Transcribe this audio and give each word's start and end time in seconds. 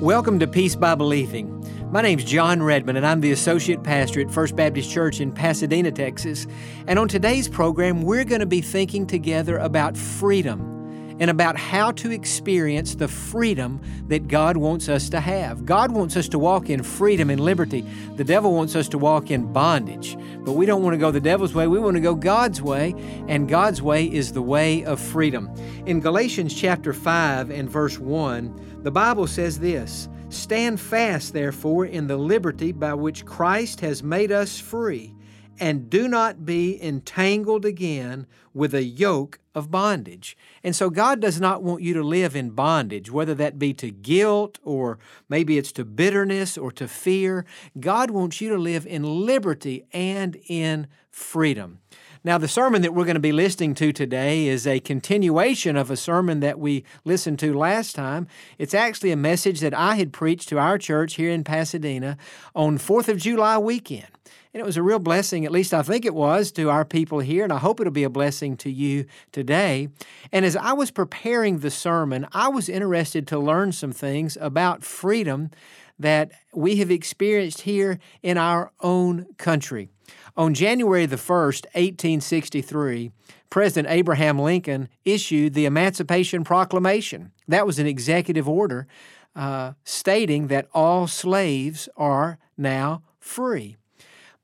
Welcome 0.00 0.40
to 0.40 0.46
Peace 0.48 0.74
by 0.74 0.96
Believing. 0.96 1.57
My 1.90 2.02
name's 2.02 2.24
Jon 2.24 2.62
Redmond, 2.62 2.98
and 2.98 3.06
I'm 3.06 3.22
the 3.22 3.32
Associate 3.32 3.82
Pastor 3.82 4.20
at 4.20 4.30
First 4.30 4.54
Baptist 4.54 4.90
Church 4.90 5.22
in 5.22 5.32
Pasadena, 5.32 5.90
Texas. 5.90 6.46
And 6.86 6.98
on 6.98 7.08
today's 7.08 7.48
program, 7.48 8.02
we're 8.02 8.24
going 8.24 8.40
to 8.42 8.46
be 8.46 8.60
thinking 8.60 9.06
together 9.06 9.56
about 9.56 9.96
freedom 9.96 11.16
and 11.18 11.30
about 11.30 11.56
how 11.56 11.90
to 11.92 12.10
experience 12.10 12.94
the 12.94 13.08
freedom 13.08 13.80
that 14.08 14.28
God 14.28 14.58
wants 14.58 14.90
us 14.90 15.08
to 15.08 15.18
have. 15.18 15.64
God 15.64 15.90
wants 15.90 16.14
us 16.14 16.28
to 16.28 16.38
walk 16.38 16.68
in 16.68 16.82
freedom 16.82 17.30
and 17.30 17.40
liberty. 17.40 17.86
The 18.16 18.24
devil 18.24 18.52
wants 18.52 18.76
us 18.76 18.86
to 18.90 18.98
walk 18.98 19.30
in 19.30 19.50
bondage. 19.50 20.14
But 20.40 20.52
we 20.52 20.66
don't 20.66 20.82
want 20.82 20.92
to 20.92 20.98
go 20.98 21.10
the 21.10 21.22
devil's 21.22 21.54
way, 21.54 21.68
we 21.68 21.78
want 21.78 21.96
to 21.96 22.02
go 22.02 22.14
God's 22.14 22.60
way, 22.60 22.94
and 23.28 23.48
God's 23.48 23.80
way 23.80 24.04
is 24.04 24.34
the 24.34 24.42
way 24.42 24.84
of 24.84 25.00
freedom. 25.00 25.50
In 25.86 26.00
Galatians 26.00 26.52
chapter 26.52 26.92
5 26.92 27.50
and 27.50 27.70
verse 27.70 27.98
1, 27.98 28.82
the 28.82 28.90
Bible 28.90 29.26
says 29.26 29.58
this 29.58 30.10
Stand 30.30 30.78
fast, 30.78 31.32
therefore, 31.32 31.86
in 31.86 32.06
the 32.06 32.18
liberty 32.18 32.72
by 32.72 32.92
which 32.92 33.24
Christ 33.24 33.80
has 33.80 34.02
made 34.02 34.30
us 34.30 34.58
free 34.58 35.14
and 35.60 35.90
do 35.90 36.06
not 36.06 36.44
be 36.44 36.80
entangled 36.82 37.64
again 37.64 38.26
with 38.54 38.74
a 38.74 38.84
yoke 38.84 39.40
of 39.54 39.70
bondage. 39.70 40.36
And 40.62 40.76
so 40.76 40.90
God 40.90 41.20
does 41.20 41.40
not 41.40 41.62
want 41.62 41.82
you 41.82 41.94
to 41.94 42.02
live 42.02 42.36
in 42.36 42.50
bondage, 42.50 43.10
whether 43.10 43.34
that 43.34 43.58
be 43.58 43.72
to 43.74 43.90
guilt 43.90 44.58
or 44.62 44.98
maybe 45.28 45.58
it's 45.58 45.72
to 45.72 45.84
bitterness 45.84 46.56
or 46.56 46.70
to 46.72 46.86
fear. 46.86 47.44
God 47.80 48.10
wants 48.10 48.40
you 48.40 48.50
to 48.50 48.58
live 48.58 48.86
in 48.86 49.02
liberty 49.02 49.86
and 49.92 50.36
in 50.46 50.88
freedom. 51.10 51.80
Now, 52.24 52.36
the 52.36 52.48
sermon 52.48 52.82
that 52.82 52.94
we're 52.94 53.04
going 53.04 53.14
to 53.14 53.20
be 53.20 53.32
listening 53.32 53.74
to 53.74 53.92
today 53.92 54.48
is 54.48 54.66
a 54.66 54.80
continuation 54.80 55.76
of 55.76 55.88
a 55.88 55.96
sermon 55.96 56.40
that 56.40 56.58
we 56.58 56.84
listened 57.04 57.38
to 57.40 57.56
last 57.56 57.94
time. 57.94 58.26
It's 58.58 58.74
actually 58.74 59.12
a 59.12 59.16
message 59.16 59.60
that 59.60 59.72
I 59.72 59.94
had 59.94 60.12
preached 60.12 60.48
to 60.48 60.58
our 60.58 60.78
church 60.78 61.14
here 61.14 61.30
in 61.30 61.44
Pasadena 61.44 62.16
on 62.56 62.76
4th 62.76 63.08
of 63.08 63.18
July 63.18 63.56
weekend. 63.58 64.08
And 64.52 64.60
it 64.60 64.66
was 64.66 64.76
a 64.76 64.82
real 64.82 64.98
blessing, 64.98 65.44
at 65.44 65.52
least 65.52 65.72
I 65.72 65.82
think 65.82 66.04
it 66.04 66.14
was, 66.14 66.50
to 66.52 66.70
our 66.70 66.84
people 66.84 67.20
here, 67.20 67.44
and 67.44 67.52
I 67.52 67.58
hope 67.58 67.78
it'll 67.78 67.92
be 67.92 68.02
a 68.02 68.10
blessing 68.10 68.56
to 68.58 68.70
you 68.70 69.04
today. 69.30 69.88
And 70.32 70.44
as 70.44 70.56
I 70.56 70.72
was 70.72 70.90
preparing 70.90 71.58
the 71.58 71.70
sermon, 71.70 72.26
I 72.32 72.48
was 72.48 72.68
interested 72.68 73.28
to 73.28 73.38
learn 73.38 73.70
some 73.70 73.92
things 73.92 74.36
about 74.40 74.82
freedom 74.82 75.50
that 75.98 76.32
we 76.52 76.76
have 76.76 76.90
experienced 76.90 77.62
here 77.62 78.00
in 78.22 78.38
our 78.38 78.72
own 78.80 79.26
country. 79.36 79.90
On 80.38 80.54
January 80.54 81.04
the 81.04 81.16
1st, 81.16 81.64
1863, 81.74 83.10
President 83.50 83.92
Abraham 83.92 84.38
Lincoln 84.38 84.88
issued 85.04 85.52
the 85.52 85.66
Emancipation 85.66 86.44
Proclamation. 86.44 87.32
That 87.48 87.66
was 87.66 87.80
an 87.80 87.88
executive 87.88 88.48
order 88.48 88.86
uh, 89.34 89.72
stating 89.82 90.46
that 90.46 90.68
all 90.72 91.08
slaves 91.08 91.88
are 91.96 92.38
now 92.56 93.02
free. 93.18 93.78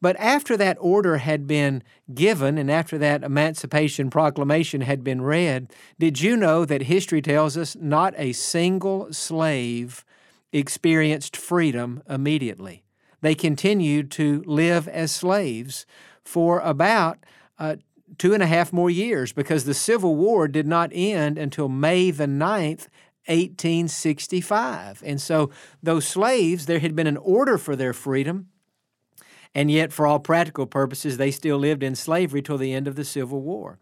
But 0.01 0.17
after 0.19 0.57
that 0.57 0.77
order 0.81 1.19
had 1.19 1.47
been 1.47 1.85
given 2.13 2.59
and 2.59 2.73
after 2.73 2.99
that 2.99 3.23
Emancipation 3.23 4.11
Proclamation 4.11 4.81
had 4.81 5.05
been 5.05 5.23
read, 5.23 5.73
did 6.01 6.21
you 6.21 6.37
know 6.37 6.65
that 6.65 6.83
history 6.83 7.23
tells 7.23 7.57
us 7.57 7.77
not 7.81 8.15
a 8.17 8.33
single 8.33 9.13
slave 9.13 10.05
experienced 10.53 11.37
freedom 11.37 12.03
immediately? 12.09 12.84
They 13.25 13.35
continued 13.35 14.11
to 14.11 14.43
live 14.45 14.87
as 14.87 15.11
slaves 15.11 15.87
for 16.27 16.61
about 16.61 17.25
uh, 17.59 17.77
two 18.19 18.35
and 18.35 18.43
a 18.43 18.47
half 18.47 18.71
more 18.71 18.91
years 18.91 19.33
because 19.33 19.65
the 19.65 19.73
Civil 19.73 20.15
War 20.15 20.47
did 20.47 20.67
not 20.67 20.91
end 20.93 21.39
until 21.39 21.71
May 21.71 22.11
the 22.11 22.27
9th, 22.27 22.89
1865. 23.25 25.03
And 25.07 25.23
so 25.23 25.49
those 25.83 26.07
slaves, 26.07 26.67
there 26.67 26.81
had 26.81 26.95
been 26.95 27.07
an 27.07 27.17
order 27.17 27.57
for 27.57 27.75
their 27.75 27.95
freedom, 27.95 28.49
and 29.55 29.71
yet, 29.71 29.91
for 29.91 30.07
all 30.07 30.19
practical 30.19 30.67
purposes, 30.67 31.17
they 31.17 31.31
still 31.31 31.57
lived 31.57 31.83
in 31.83 31.95
slavery 31.95 32.43
till 32.43 32.59
the 32.59 32.75
end 32.75 32.87
of 32.87 32.95
the 32.95 33.07
Civil 33.07 33.41
War. 33.41 33.79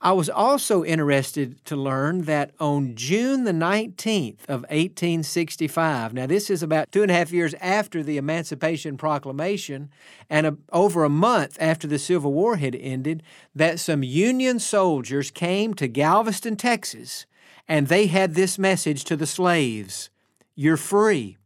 I 0.00 0.12
was 0.12 0.28
also 0.28 0.84
interested 0.84 1.64
to 1.64 1.74
learn 1.74 2.22
that 2.22 2.52
on 2.60 2.94
June 2.94 3.44
the 3.44 3.52
19th 3.52 4.44
of 4.48 4.62
1865, 4.62 6.14
now 6.14 6.26
this 6.26 6.50
is 6.50 6.62
about 6.62 6.92
two 6.92 7.02
and 7.02 7.10
a 7.10 7.14
half 7.14 7.32
years 7.32 7.54
after 7.60 8.02
the 8.02 8.16
Emancipation 8.16 8.96
Proclamation 8.96 9.90
and 10.30 10.46
a, 10.46 10.56
over 10.72 11.02
a 11.02 11.08
month 11.08 11.56
after 11.60 11.88
the 11.88 11.98
Civil 11.98 12.32
War 12.32 12.56
had 12.56 12.76
ended, 12.76 13.24
that 13.54 13.80
some 13.80 14.04
Union 14.04 14.60
soldiers 14.60 15.32
came 15.32 15.74
to 15.74 15.88
Galveston, 15.88 16.54
Texas, 16.54 17.26
and 17.66 17.88
they 17.88 18.06
had 18.06 18.34
this 18.34 18.56
message 18.58 19.02
to 19.04 19.16
the 19.16 19.26
slaves 19.26 20.10
You're 20.54 20.76
free 20.76 21.38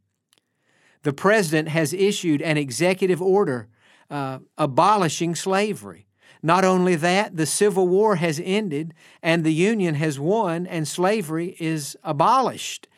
the 1.03 1.13
president 1.13 1.69
has 1.69 1.93
issued 1.93 2.41
an 2.43 2.57
executive 2.57 3.21
order 3.21 3.69
uh, 4.11 4.39
abolishing 4.57 5.35
slavery. 5.35 6.07
Not 6.43 6.65
only 6.65 6.97
that, 6.97 7.37
the 7.37 7.47
Civil 7.47 7.87
War 7.87 8.17
has 8.17 8.41
ended 8.43 8.95
and 9.23 9.45
the 9.45 9.55
Union 9.55 9.95
has 9.95 10.19
won 10.19 10.67
and 10.67 10.89
slavery 10.89 11.57
is 11.61 11.97
abolished. 12.03 12.89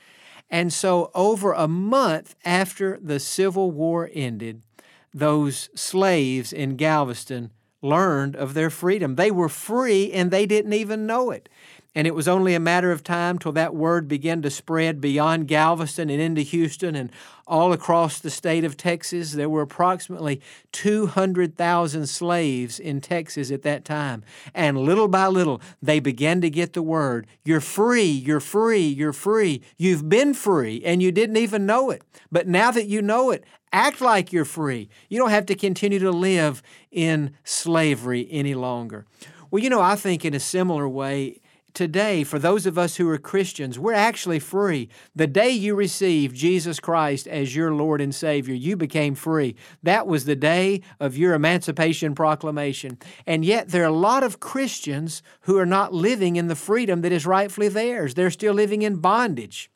And 0.50 0.72
so, 0.72 1.10
over 1.14 1.52
a 1.52 1.68
month 1.68 2.36
after 2.44 2.98
the 3.02 3.20
Civil 3.20 3.70
War 3.70 4.10
ended, 4.14 4.62
those 5.12 5.68
slaves 5.74 6.52
in 6.52 6.76
Galveston 6.76 7.50
learned 7.82 8.34
of 8.34 8.54
their 8.54 8.70
freedom. 8.70 9.16
They 9.16 9.30
were 9.30 9.48
free 9.48 10.10
and 10.12 10.30
they 10.30 10.46
didn't 10.46 10.72
even 10.72 11.06
know 11.06 11.30
it. 11.30 11.48
And 11.94 12.06
it 12.06 12.14
was 12.14 12.26
only 12.26 12.54
a 12.54 12.60
matter 12.60 12.90
of 12.90 13.04
time 13.04 13.38
till 13.38 13.52
that 13.52 13.74
word 13.74 14.08
began 14.08 14.42
to 14.42 14.50
spread 14.50 15.00
beyond 15.00 15.46
Galveston 15.46 16.10
and 16.10 16.20
into 16.20 16.40
Houston 16.40 16.96
and 16.96 17.10
all 17.46 17.72
across 17.72 18.18
the 18.18 18.30
state 18.30 18.64
of 18.64 18.76
Texas. 18.76 19.32
There 19.32 19.48
were 19.48 19.62
approximately 19.62 20.40
200,000 20.72 22.08
slaves 22.08 22.80
in 22.80 23.00
Texas 23.00 23.52
at 23.52 23.62
that 23.62 23.84
time. 23.84 24.24
And 24.54 24.78
little 24.78 25.08
by 25.08 25.28
little, 25.28 25.60
they 25.80 26.00
began 26.00 26.40
to 26.40 26.50
get 26.50 26.72
the 26.72 26.82
word 26.82 27.26
You're 27.44 27.60
free, 27.60 28.02
you're 28.02 28.40
free, 28.40 28.86
you're 28.86 29.12
free. 29.12 29.62
You've 29.76 30.08
been 30.08 30.34
free, 30.34 30.82
and 30.84 31.00
you 31.00 31.12
didn't 31.12 31.36
even 31.36 31.66
know 31.66 31.90
it. 31.90 32.02
But 32.32 32.48
now 32.48 32.70
that 32.72 32.86
you 32.86 33.02
know 33.02 33.30
it, 33.30 33.44
act 33.72 34.00
like 34.00 34.32
you're 34.32 34.44
free. 34.44 34.88
You 35.08 35.18
don't 35.18 35.30
have 35.30 35.46
to 35.46 35.54
continue 35.54 35.98
to 35.98 36.10
live 36.10 36.62
in 36.90 37.34
slavery 37.44 38.26
any 38.30 38.54
longer. 38.54 39.06
Well, 39.50 39.62
you 39.62 39.70
know, 39.70 39.80
I 39.80 39.96
think 39.96 40.24
in 40.24 40.34
a 40.34 40.40
similar 40.40 40.88
way, 40.88 41.40
today, 41.74 42.24
for 42.24 42.38
those 42.38 42.64
of 42.64 42.78
us 42.78 42.96
who 42.96 43.08
are 43.10 43.18
Christians, 43.18 43.78
we're 43.78 43.92
actually 43.92 44.38
free. 44.38 44.88
The 45.14 45.26
day 45.26 45.50
you 45.50 45.74
received 45.74 46.36
Jesus 46.36 46.80
Christ 46.80 47.26
as 47.26 47.54
your 47.54 47.74
Lord 47.74 48.00
and 48.00 48.14
Savior, 48.14 48.54
you 48.54 48.76
became 48.76 49.14
free. 49.14 49.56
That 49.82 50.06
was 50.06 50.24
the 50.24 50.36
day 50.36 50.82
of 51.00 51.16
your 51.16 51.34
emancipation 51.34 52.14
proclamation. 52.14 52.98
And 53.26 53.44
yet, 53.44 53.68
there 53.68 53.82
are 53.82 53.86
a 53.86 53.92
lot 53.92 54.22
of 54.22 54.40
Christians 54.40 55.22
who 55.42 55.58
are 55.58 55.66
not 55.66 55.92
living 55.92 56.36
in 56.36 56.46
the 56.46 56.56
freedom 56.56 57.02
that 57.02 57.12
is 57.12 57.26
rightfully 57.26 57.68
theirs. 57.68 58.14
They're 58.14 58.30
still 58.30 58.54
living 58.54 58.82
in 58.82 58.96
bondage 58.96 59.70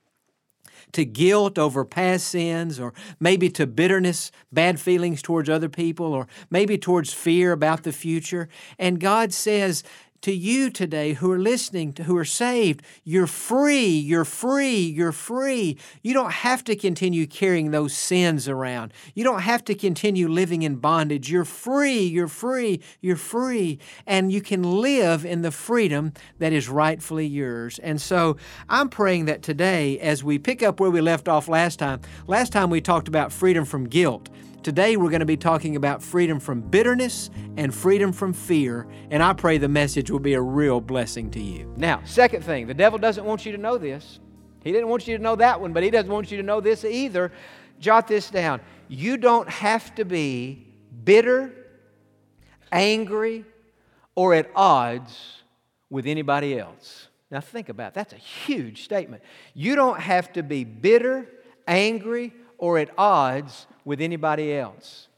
to 0.93 1.05
guilt 1.05 1.59
over 1.59 1.85
past 1.85 2.29
sins, 2.29 2.81
or 2.81 2.95
maybe 3.21 3.51
to 3.51 3.67
bitterness, 3.67 4.31
bad 4.53 4.81
feelings 4.81 5.21
towards 5.21 5.49
other 5.49 5.69
people, 5.69 6.15
or 6.15 6.27
maybe 6.51 6.79
towards 6.79 7.13
fear 7.13 7.53
about 7.53 7.83
the 7.83 7.93
future. 7.93 8.49
And 8.79 9.01
God 9.01 9.33
says, 9.33 9.83
to 10.23 10.33
you 10.33 10.71
today 10.71 11.13
who 11.15 11.31
are 11.31 11.39
listening, 11.39 11.93
to, 11.95 12.05
who 12.05 12.17
are 12.17 12.25
saved, 12.25 12.83
you're 13.05 13.27
free, 13.27 13.89
you're 13.89 14.25
free, 14.25 14.81
you're 14.81 15.13
free. 15.13 15.77
You 16.03 16.15
don't 16.15 16.33
have 16.33 16.65
to 16.65 16.77
continue 16.77 17.27
carrying 17.27 17.71
those 17.71 17.95
sins 17.95 18.49
around. 18.49 18.93
You 19.15 19.25
don't 19.25 19.43
have 19.43 19.65
to 19.67 19.75
continue 19.75 20.29
living 20.29 20.63
in 20.63 20.77
bondage. 20.77 21.31
You're 21.31 21.45
free, 21.45 22.03
you're 22.03 22.29
free, 22.29 22.81
you're 23.01 23.17
free, 23.17 23.79
and 24.07 24.33
you 24.33 24.41
can 24.41 24.63
live 24.63 25.25
in 25.25 25.43
the 25.43 25.51
freedom 25.51 26.13
that 26.39 26.53
is 26.53 26.69
rightfully 26.69 27.27
yours. 27.27 27.79
And 27.79 28.01
so 28.01 28.37
I'm 28.69 28.89
praying 28.89 29.27
that 29.27 29.43
today, 29.43 29.99
as 30.01 30.25
we 30.25 30.39
pick 30.39 30.63
up 30.63 30.81
where 30.81 30.91
we 30.91 31.01
left 31.01 31.29
off 31.29 31.49
last 31.49 31.79
time, 31.79 32.01
last 32.27 32.53
time 32.53 32.71
we 32.71 32.81
talked 32.81 33.09
about 33.09 33.33
freedom 33.33 33.65
from 33.65 33.89
guilt. 33.89 34.29
Today, 34.63 34.97
we're 34.97 35.11
going 35.11 35.21
to 35.21 35.27
be 35.27 35.37
talking 35.37 35.77
about 35.77 36.03
freedom 36.03 36.41
from 36.41 36.61
bitterness 36.61 37.31
and 37.57 37.73
freedom 37.73 38.13
from 38.13 38.33
fear, 38.33 38.89
and 39.09 39.23
I 39.23 39.33
pray 39.33 39.57
the 39.57 39.69
message 39.69 40.11
will 40.11 40.19
be 40.19 40.35
a 40.35 40.41
real 40.41 40.81
blessing 40.81 41.31
to 41.31 41.41
you. 41.41 41.73
Now, 41.77 42.03
second 42.05 42.43
thing, 42.43 42.67
the 42.67 42.75
devil 42.75 42.99
doesn't 42.99 43.25
want 43.25 43.47
you 43.47 43.53
to 43.53 43.59
know 43.59 43.79
this. 43.79 44.19
He 44.65 44.73
didn't 44.73 44.89
want 44.89 45.07
you 45.07 45.17
to 45.17 45.23
know 45.23 45.37
that 45.37 45.61
one, 45.61 45.73
but 45.73 45.85
he 45.85 45.91
doesn't 45.91 46.11
want 46.11 46.33
you 46.33 46.39
to 46.39 46.43
know 46.43 46.61
this 46.61 46.85
either. 46.85 47.31
Jot 47.79 48.09
this 48.09 48.31
down. 48.31 48.61
You 48.89 49.17
don't 49.17 49.49
have 49.49 49.95
to 49.95 50.05
be 50.05 50.67
bitter, 51.05 51.53
angry, 52.73 53.45
or 54.17 54.35
at 54.35 54.51
odds 54.57 55.43
with 55.89 56.05
anybody 56.07 56.59
else. 56.59 57.07
Now, 57.31 57.41
think 57.41 57.69
about 57.69 57.89
it. 57.89 57.95
that's 57.95 58.13
a 58.13 58.17
huge 58.17 58.83
statement. 58.83 59.23
You 59.55 59.77
don't 59.77 60.01
have 60.01 60.33
to 60.33 60.43
be 60.43 60.65
bitter, 60.65 61.29
angry, 61.69 62.33
or 62.59 62.79
at 62.79 62.91
odds 62.99 63.67
with 63.85 64.01
anybody 64.01 64.55
else. 64.55 65.09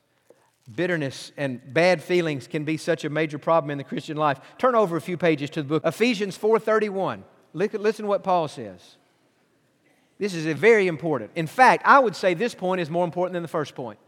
Bitterness 0.73 1.33
and 1.37 1.61
bad 1.75 2.01
feelings 2.01 2.47
can 2.47 2.65
be 2.65 2.77
such 2.77 3.05
a 3.05 3.11
major 3.11 3.39
problem 3.39 3.71
in 3.71 3.79
the 3.79 3.85
Christian 3.85 4.17
life. 4.17 4.39
Turn 4.57 4.77
over 4.77 4.97
a 4.97 5.01
few 5.01 5.17
pages 5.17 5.51
to 5.51 5.63
the 5.63 5.69
book 5.69 5.83
Ephesians 5.85 6.37
4:31. 6.37 7.25
Listen 7.53 8.05
to 8.05 8.09
what 8.09 8.23
Paul 8.23 8.47
says. 8.47 8.97
This 10.19 10.35
is 10.35 10.45
very 10.57 10.87
important. 10.87 11.33
In 11.35 11.49
fact, 11.49 11.83
I 11.85 11.99
would 11.99 12.15
say 12.15 12.35
this 12.35 12.55
point 12.55 12.81
is 12.81 12.89
more 12.89 13.05
important 13.05 13.33
than 13.33 13.43
the 13.43 13.49
first 13.49 13.75
point. 13.75 13.99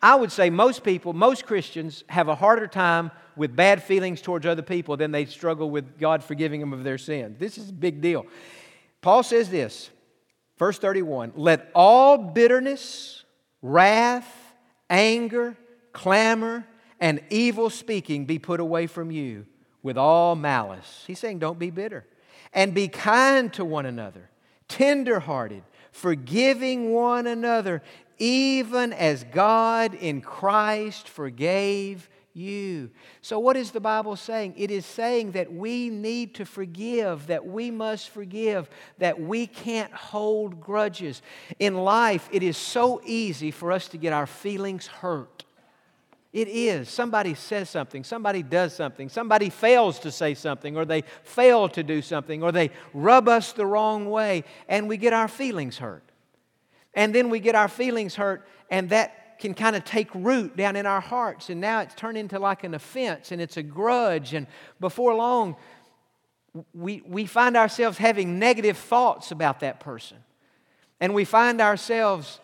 I 0.00 0.14
would 0.14 0.30
say 0.30 0.50
most 0.50 0.84
people, 0.84 1.12
most 1.12 1.46
Christians, 1.46 2.04
have 2.08 2.28
a 2.28 2.34
harder 2.34 2.66
time 2.66 3.10
with 3.34 3.56
bad 3.56 3.82
feelings 3.82 4.20
towards 4.20 4.46
other 4.46 4.62
people 4.62 4.96
than 4.96 5.10
they 5.10 5.24
struggle 5.24 5.70
with 5.70 5.98
God 5.98 6.22
forgiving 6.22 6.60
them 6.60 6.72
of 6.72 6.84
their 6.84 6.98
sins. 6.98 7.38
This 7.38 7.56
is 7.56 7.70
a 7.70 7.72
big 7.72 8.00
deal. 8.00 8.26
Paul 9.00 9.22
says 9.22 9.48
this, 9.48 9.90
verse 10.58 10.78
31 10.78 11.32
Let 11.36 11.70
all 11.74 12.18
bitterness, 12.18 13.24
wrath, 13.60 14.54
anger, 14.88 15.56
clamor, 15.92 16.66
and 17.00 17.20
evil 17.30 17.70
speaking 17.70 18.26
be 18.26 18.38
put 18.38 18.60
away 18.60 18.86
from 18.86 19.10
you 19.10 19.46
with 19.82 19.98
all 19.98 20.36
malice. 20.36 21.04
He's 21.06 21.18
saying, 21.18 21.40
don't 21.40 21.58
be 21.58 21.70
bitter. 21.70 22.06
And 22.52 22.74
be 22.74 22.88
kind 22.88 23.52
to 23.54 23.64
one 23.64 23.86
another, 23.86 24.30
tenderhearted, 24.68 25.62
forgiving 25.90 26.92
one 26.92 27.26
another, 27.26 27.82
even 28.18 28.92
as 28.92 29.24
God 29.24 29.94
in 29.94 30.20
Christ 30.20 31.08
forgave 31.08 32.08
you. 32.34 32.90
So, 33.20 33.38
what 33.38 33.56
is 33.56 33.70
the 33.70 33.80
Bible 33.80 34.16
saying? 34.16 34.54
It 34.56 34.70
is 34.70 34.86
saying 34.86 35.32
that 35.32 35.52
we 35.52 35.90
need 35.90 36.34
to 36.36 36.44
forgive, 36.44 37.26
that 37.26 37.46
we 37.46 37.70
must 37.70 38.10
forgive, 38.10 38.68
that 38.98 39.20
we 39.20 39.46
can't 39.46 39.92
hold 39.92 40.60
grudges. 40.60 41.22
In 41.58 41.76
life, 41.76 42.28
it 42.32 42.42
is 42.42 42.56
so 42.56 43.00
easy 43.04 43.50
for 43.50 43.72
us 43.72 43.88
to 43.88 43.98
get 43.98 44.12
our 44.12 44.26
feelings 44.26 44.86
hurt. 44.86 45.44
It 46.32 46.48
is. 46.48 46.88
Somebody 46.88 47.34
says 47.34 47.68
something, 47.68 48.04
somebody 48.04 48.42
does 48.42 48.74
something, 48.74 49.10
somebody 49.10 49.50
fails 49.50 49.98
to 50.00 50.10
say 50.10 50.32
something, 50.32 50.76
or 50.78 50.86
they 50.86 51.02
fail 51.24 51.68
to 51.70 51.82
do 51.82 52.00
something, 52.00 52.42
or 52.42 52.52
they 52.52 52.70
rub 52.94 53.28
us 53.28 53.52
the 53.52 53.66
wrong 53.66 54.08
way, 54.08 54.44
and 54.66 54.88
we 54.88 54.96
get 54.96 55.12
our 55.12 55.28
feelings 55.28 55.76
hurt. 55.76 56.04
And 56.94 57.14
then 57.14 57.28
we 57.28 57.38
get 57.38 57.54
our 57.54 57.68
feelings 57.68 58.14
hurt, 58.14 58.46
and 58.70 58.88
that 58.90 59.21
can 59.38 59.54
kind 59.54 59.76
of 59.76 59.84
take 59.84 60.08
root 60.14 60.56
down 60.56 60.76
in 60.76 60.86
our 60.86 61.00
hearts, 61.00 61.50
and 61.50 61.60
now 61.60 61.80
it's 61.80 61.94
turned 61.94 62.18
into 62.18 62.38
like 62.38 62.64
an 62.64 62.74
offense, 62.74 63.32
and 63.32 63.40
it's 63.40 63.56
a 63.56 63.62
grudge, 63.62 64.34
and 64.34 64.46
before 64.80 65.14
long, 65.14 65.56
we, 66.74 67.02
we 67.06 67.26
find 67.26 67.56
ourselves 67.56 67.98
having 67.98 68.38
negative 68.38 68.76
thoughts 68.76 69.30
about 69.30 69.60
that 69.60 69.80
person. 69.80 70.18
And 71.00 71.14
we 71.14 71.24
find 71.24 71.60
ourselves 71.60 72.40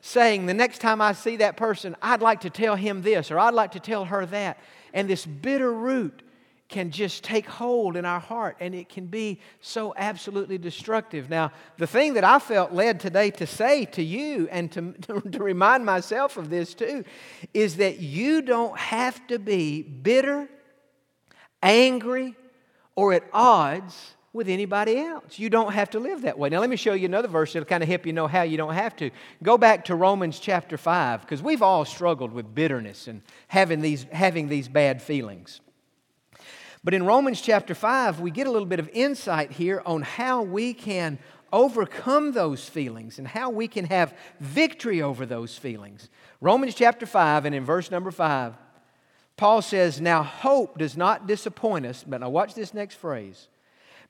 saying, 0.00 0.46
the 0.46 0.54
next 0.54 0.78
time 0.78 1.00
I 1.00 1.12
see 1.12 1.36
that 1.36 1.56
person, 1.56 1.94
I'd 2.00 2.22
like 2.22 2.40
to 2.40 2.50
tell 2.50 2.74
him 2.74 3.02
this 3.02 3.30
or 3.30 3.38
I'd 3.38 3.54
like 3.54 3.72
to 3.72 3.80
tell 3.80 4.06
her 4.06 4.24
that. 4.26 4.58
And 4.94 5.08
this 5.08 5.26
bitter 5.26 5.72
root 5.72 6.22
can 6.70 6.92
just 6.92 7.24
take 7.24 7.46
hold 7.46 7.96
in 7.96 8.04
our 8.04 8.20
heart 8.20 8.56
and 8.60 8.74
it 8.74 8.88
can 8.88 9.06
be 9.06 9.40
so 9.60 9.92
absolutely 9.96 10.56
destructive. 10.56 11.28
Now, 11.28 11.52
the 11.78 11.86
thing 11.86 12.14
that 12.14 12.24
I 12.24 12.38
felt 12.38 12.72
led 12.72 13.00
today 13.00 13.32
to 13.32 13.46
say 13.46 13.84
to 13.86 14.02
you 14.02 14.48
and 14.50 14.70
to, 14.72 14.92
to, 15.32 15.42
remind 15.42 15.84
myself 15.84 16.36
of 16.36 16.48
this 16.48 16.74
too 16.74 17.04
is 17.52 17.76
that 17.76 17.98
you 17.98 18.40
don't 18.40 18.78
have 18.78 19.26
to 19.26 19.38
be 19.38 19.82
bitter, 19.82 20.48
angry, 21.62 22.36
or 22.94 23.12
at 23.12 23.24
odds 23.32 24.14
with 24.32 24.48
anybody 24.48 24.98
else. 24.98 25.40
You 25.40 25.50
don't 25.50 25.72
have 25.72 25.90
to 25.90 25.98
live 25.98 26.22
that 26.22 26.38
way. 26.38 26.50
Now, 26.50 26.60
let 26.60 26.70
me 26.70 26.76
show 26.76 26.92
you 26.92 27.06
another 27.06 27.26
verse 27.26 27.52
that'll 27.52 27.66
kind 27.66 27.82
of 27.82 27.88
help 27.88 28.06
you 28.06 28.12
know 28.12 28.28
how 28.28 28.42
you 28.42 28.56
don't 28.56 28.74
have 28.74 28.94
to. 28.96 29.10
Go 29.42 29.58
back 29.58 29.86
to 29.86 29.96
Romans 29.96 30.38
chapter 30.38 30.76
5, 30.76 31.22
because 31.22 31.42
we've 31.42 31.62
all 31.62 31.84
struggled 31.84 32.32
with 32.32 32.54
bitterness 32.54 33.08
and 33.08 33.22
having 33.48 33.80
these, 33.80 34.06
having 34.12 34.48
these 34.48 34.68
bad 34.68 35.02
feelings. 35.02 35.60
But 36.82 36.94
in 36.94 37.04
Romans 37.04 37.40
chapter 37.40 37.74
5, 37.74 38.20
we 38.20 38.30
get 38.30 38.46
a 38.46 38.50
little 38.50 38.66
bit 38.66 38.80
of 38.80 38.88
insight 38.92 39.52
here 39.52 39.82
on 39.84 40.02
how 40.02 40.42
we 40.42 40.72
can 40.72 41.18
overcome 41.52 42.32
those 42.32 42.68
feelings 42.68 43.18
and 43.18 43.28
how 43.28 43.50
we 43.50 43.68
can 43.68 43.84
have 43.86 44.16
victory 44.38 45.02
over 45.02 45.26
those 45.26 45.58
feelings. 45.58 46.08
Romans 46.40 46.74
chapter 46.74 47.04
5, 47.04 47.44
and 47.44 47.54
in 47.54 47.64
verse 47.64 47.90
number 47.90 48.10
5, 48.10 48.54
Paul 49.36 49.62
says, 49.62 50.00
Now 50.00 50.22
hope 50.22 50.78
does 50.78 50.96
not 50.96 51.26
disappoint 51.26 51.86
us. 51.86 52.04
But 52.06 52.20
now 52.20 52.30
watch 52.30 52.54
this 52.54 52.72
next 52.72 52.94
phrase 52.94 53.48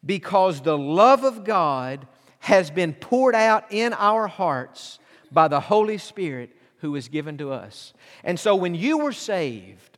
because 0.05 0.61
the 0.61 0.79
love 0.79 1.25
of 1.25 1.45
God 1.45 2.07
has 2.41 2.71
been 2.71 2.95
poured 2.95 3.35
out 3.35 3.65
in 3.71 3.93
our 3.95 4.27
hearts 4.27 4.99
by 5.31 5.49
the 5.49 5.61
Holy 5.61 5.99
Spirit 5.99 6.51
who 6.79 6.97
is 6.97 7.09
given 7.09 7.37
to 7.39 7.53
us. 7.53 7.93
And 8.25 8.41
so 8.41 8.57
when 8.57 8.75
you 8.75 8.99
were 8.99 9.13
saved, 9.13 9.90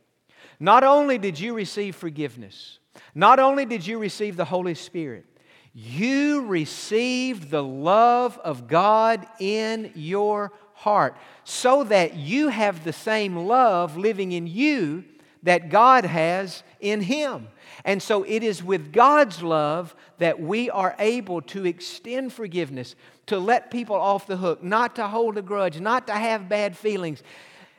not 0.63 0.85
only 0.85 1.17
did 1.17 1.37
you 1.37 1.53
receive 1.53 1.93
forgiveness, 1.93 2.79
not 3.13 3.37
only 3.37 3.65
did 3.65 3.85
you 3.85 3.99
receive 3.99 4.37
the 4.37 4.45
Holy 4.45 4.75
Spirit, 4.75 5.25
you 5.73 6.45
received 6.45 7.49
the 7.49 7.61
love 7.61 8.37
of 8.45 8.65
God 8.69 9.27
in 9.41 9.91
your 9.93 10.53
heart 10.73 11.17
so 11.43 11.83
that 11.83 12.15
you 12.15 12.47
have 12.47 12.85
the 12.85 12.93
same 12.93 13.35
love 13.35 13.97
living 13.97 14.31
in 14.31 14.47
you 14.47 15.03
that 15.43 15.69
God 15.69 16.05
has 16.05 16.63
in 16.79 17.01
Him. 17.01 17.49
And 17.83 18.01
so 18.01 18.23
it 18.23 18.41
is 18.41 18.63
with 18.63 18.93
God's 18.93 19.43
love 19.43 19.93
that 20.19 20.39
we 20.39 20.69
are 20.69 20.95
able 20.97 21.41
to 21.41 21.65
extend 21.65 22.31
forgiveness, 22.31 22.95
to 23.25 23.37
let 23.37 23.69
people 23.69 23.97
off 23.97 24.27
the 24.27 24.37
hook, 24.37 24.63
not 24.63 24.95
to 24.95 25.09
hold 25.09 25.37
a 25.37 25.41
grudge, 25.41 25.81
not 25.81 26.07
to 26.07 26.13
have 26.13 26.47
bad 26.47 26.77
feelings. 26.77 27.21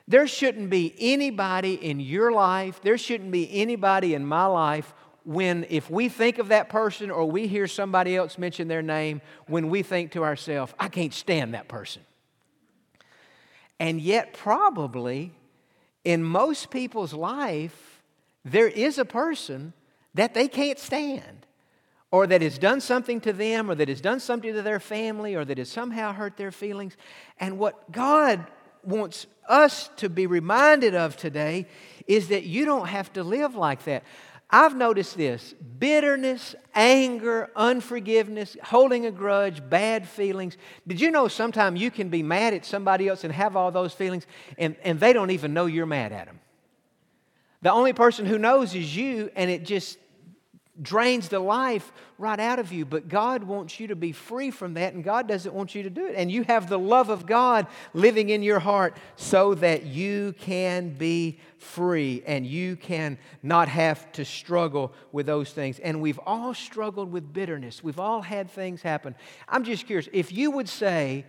There 0.06 0.26
shouldn't 0.26 0.68
be 0.70 0.94
anybody 0.98 1.74
in 1.74 1.98
your 2.00 2.32
life, 2.32 2.80
there 2.82 2.98
shouldn't 2.98 3.30
be 3.30 3.50
anybody 3.60 4.14
in 4.14 4.26
my 4.26 4.46
life 4.46 4.92
when, 5.24 5.64
if 5.70 5.90
we 5.90 6.08
think 6.08 6.38
of 6.38 6.48
that 6.48 6.68
person 6.68 7.10
or 7.10 7.24
we 7.24 7.46
hear 7.46 7.66
somebody 7.66 8.14
else 8.14 8.36
mention 8.36 8.68
their 8.68 8.82
name, 8.82 9.22
when 9.46 9.70
we 9.70 9.82
think 9.82 10.12
to 10.12 10.22
ourselves, 10.22 10.74
I 10.78 10.88
can't 10.88 11.14
stand 11.14 11.54
that 11.54 11.66
person. 11.66 12.02
And 13.80 14.00
yet, 14.00 14.34
probably 14.34 15.32
in 16.04 16.22
most 16.22 16.70
people's 16.70 17.14
life, 17.14 18.02
there 18.44 18.68
is 18.68 18.98
a 18.98 19.04
person 19.04 19.72
that 20.12 20.34
they 20.34 20.46
can't 20.46 20.78
stand, 20.78 21.46
or 22.10 22.26
that 22.26 22.42
has 22.42 22.58
done 22.58 22.80
something 22.80 23.20
to 23.22 23.32
them, 23.32 23.70
or 23.70 23.74
that 23.74 23.88
has 23.88 24.00
done 24.00 24.20
something 24.20 24.52
to 24.52 24.62
their 24.62 24.78
family, 24.78 25.34
or 25.34 25.44
that 25.44 25.58
has 25.58 25.70
somehow 25.70 26.12
hurt 26.12 26.36
their 26.36 26.52
feelings. 26.52 26.96
And 27.40 27.58
what 27.58 27.90
God 27.90 28.46
wants 28.84 29.26
us 29.48 29.90
to 29.96 30.08
be 30.08 30.26
reminded 30.26 30.94
of 30.94 31.16
today 31.16 31.66
is 32.06 32.28
that 32.28 32.44
you 32.44 32.64
don't 32.64 32.88
have 32.88 33.12
to 33.14 33.22
live 33.22 33.54
like 33.54 33.84
that. 33.84 34.04
I've 34.50 34.76
noticed 34.76 35.16
this 35.16 35.54
bitterness, 35.78 36.54
anger, 36.74 37.50
unforgiveness, 37.56 38.56
holding 38.62 39.06
a 39.06 39.10
grudge, 39.10 39.68
bad 39.68 40.06
feelings. 40.06 40.56
Did 40.86 41.00
you 41.00 41.10
know 41.10 41.28
sometimes 41.28 41.80
you 41.80 41.90
can 41.90 42.08
be 42.08 42.22
mad 42.22 42.54
at 42.54 42.64
somebody 42.64 43.08
else 43.08 43.24
and 43.24 43.32
have 43.32 43.56
all 43.56 43.70
those 43.70 43.92
feelings 43.92 44.26
and, 44.58 44.76
and 44.84 45.00
they 45.00 45.12
don't 45.12 45.30
even 45.30 45.54
know 45.54 45.66
you're 45.66 45.86
mad 45.86 46.12
at 46.12 46.26
them? 46.26 46.40
The 47.62 47.72
only 47.72 47.94
person 47.94 48.26
who 48.26 48.38
knows 48.38 48.74
is 48.74 48.94
you, 48.94 49.30
and 49.34 49.50
it 49.50 49.64
just 49.64 49.98
drains 50.82 51.28
the 51.28 51.38
life 51.38 51.92
right 52.18 52.40
out 52.40 52.58
of 52.58 52.72
you. 52.72 52.84
But 52.84 53.08
God 53.08 53.44
wants 53.44 53.78
you 53.78 53.88
to 53.88 53.96
be 53.96 54.12
free 54.12 54.50
from 54.50 54.74
that, 54.74 54.94
and 54.94 55.04
God 55.04 55.28
doesn't 55.28 55.54
want 55.54 55.74
you 55.74 55.82
to 55.84 55.90
do 55.90 56.06
it. 56.06 56.14
And 56.16 56.30
you 56.30 56.42
have 56.44 56.68
the 56.68 56.78
love 56.78 57.10
of 57.10 57.26
God 57.26 57.66
living 57.92 58.30
in 58.30 58.42
your 58.42 58.58
heart 58.58 58.96
so 59.16 59.54
that 59.54 59.84
you 59.84 60.34
can 60.38 60.90
be 60.90 61.38
free 61.58 62.22
and 62.26 62.46
you 62.46 62.76
can 62.76 63.18
not 63.42 63.68
have 63.68 64.10
to 64.12 64.24
struggle 64.24 64.92
with 65.12 65.26
those 65.26 65.52
things. 65.52 65.78
And 65.78 66.00
we've 66.00 66.20
all 66.26 66.54
struggled 66.54 67.12
with 67.12 67.32
bitterness, 67.32 67.82
we've 67.82 68.00
all 68.00 68.22
had 68.22 68.50
things 68.50 68.82
happen. 68.82 69.14
I'm 69.48 69.64
just 69.64 69.86
curious 69.86 70.08
if 70.12 70.32
you 70.32 70.50
would 70.50 70.68
say, 70.68 71.24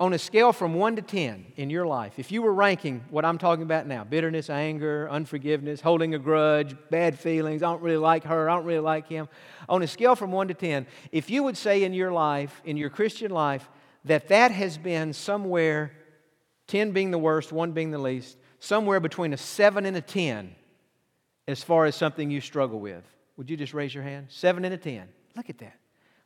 on 0.00 0.12
a 0.12 0.18
scale 0.18 0.52
from 0.52 0.74
1 0.74 0.96
to 0.96 1.02
10 1.02 1.54
in 1.56 1.70
your 1.70 1.86
life, 1.86 2.18
if 2.18 2.30
you 2.30 2.40
were 2.40 2.54
ranking 2.54 3.04
what 3.10 3.24
I'm 3.24 3.38
talking 3.38 3.64
about 3.64 3.86
now 3.86 4.04
bitterness, 4.04 4.48
anger, 4.48 5.08
unforgiveness, 5.10 5.80
holding 5.80 6.14
a 6.14 6.18
grudge, 6.18 6.76
bad 6.90 7.18
feelings, 7.18 7.62
I 7.62 7.70
don't 7.70 7.82
really 7.82 7.96
like 7.96 8.24
her, 8.24 8.48
I 8.48 8.54
don't 8.54 8.64
really 8.64 8.80
like 8.80 9.08
him 9.08 9.28
on 9.68 9.82
a 9.82 9.88
scale 9.88 10.14
from 10.14 10.30
1 10.30 10.48
to 10.48 10.54
10, 10.54 10.86
if 11.10 11.30
you 11.30 11.42
would 11.42 11.56
say 11.56 11.82
in 11.82 11.92
your 11.92 12.12
life, 12.12 12.62
in 12.64 12.76
your 12.76 12.90
Christian 12.90 13.30
life, 13.30 13.68
that 14.04 14.28
that 14.28 14.52
has 14.52 14.78
been 14.78 15.12
somewhere, 15.12 15.92
10 16.68 16.92
being 16.92 17.10
the 17.10 17.18
worst, 17.18 17.50
1 17.50 17.72
being 17.72 17.90
the 17.90 17.98
least, 17.98 18.38
somewhere 18.60 19.00
between 19.00 19.32
a 19.32 19.36
7 19.36 19.84
and 19.84 19.96
a 19.96 20.00
10 20.00 20.54
as 21.48 21.62
far 21.64 21.86
as 21.86 21.96
something 21.96 22.30
you 22.30 22.40
struggle 22.40 22.78
with, 22.78 23.04
would 23.36 23.50
you 23.50 23.56
just 23.56 23.74
raise 23.74 23.92
your 23.92 24.04
hand? 24.04 24.26
7 24.28 24.64
and 24.64 24.74
a 24.74 24.76
10. 24.76 25.08
Look 25.34 25.50
at 25.50 25.58
that. 25.58 25.76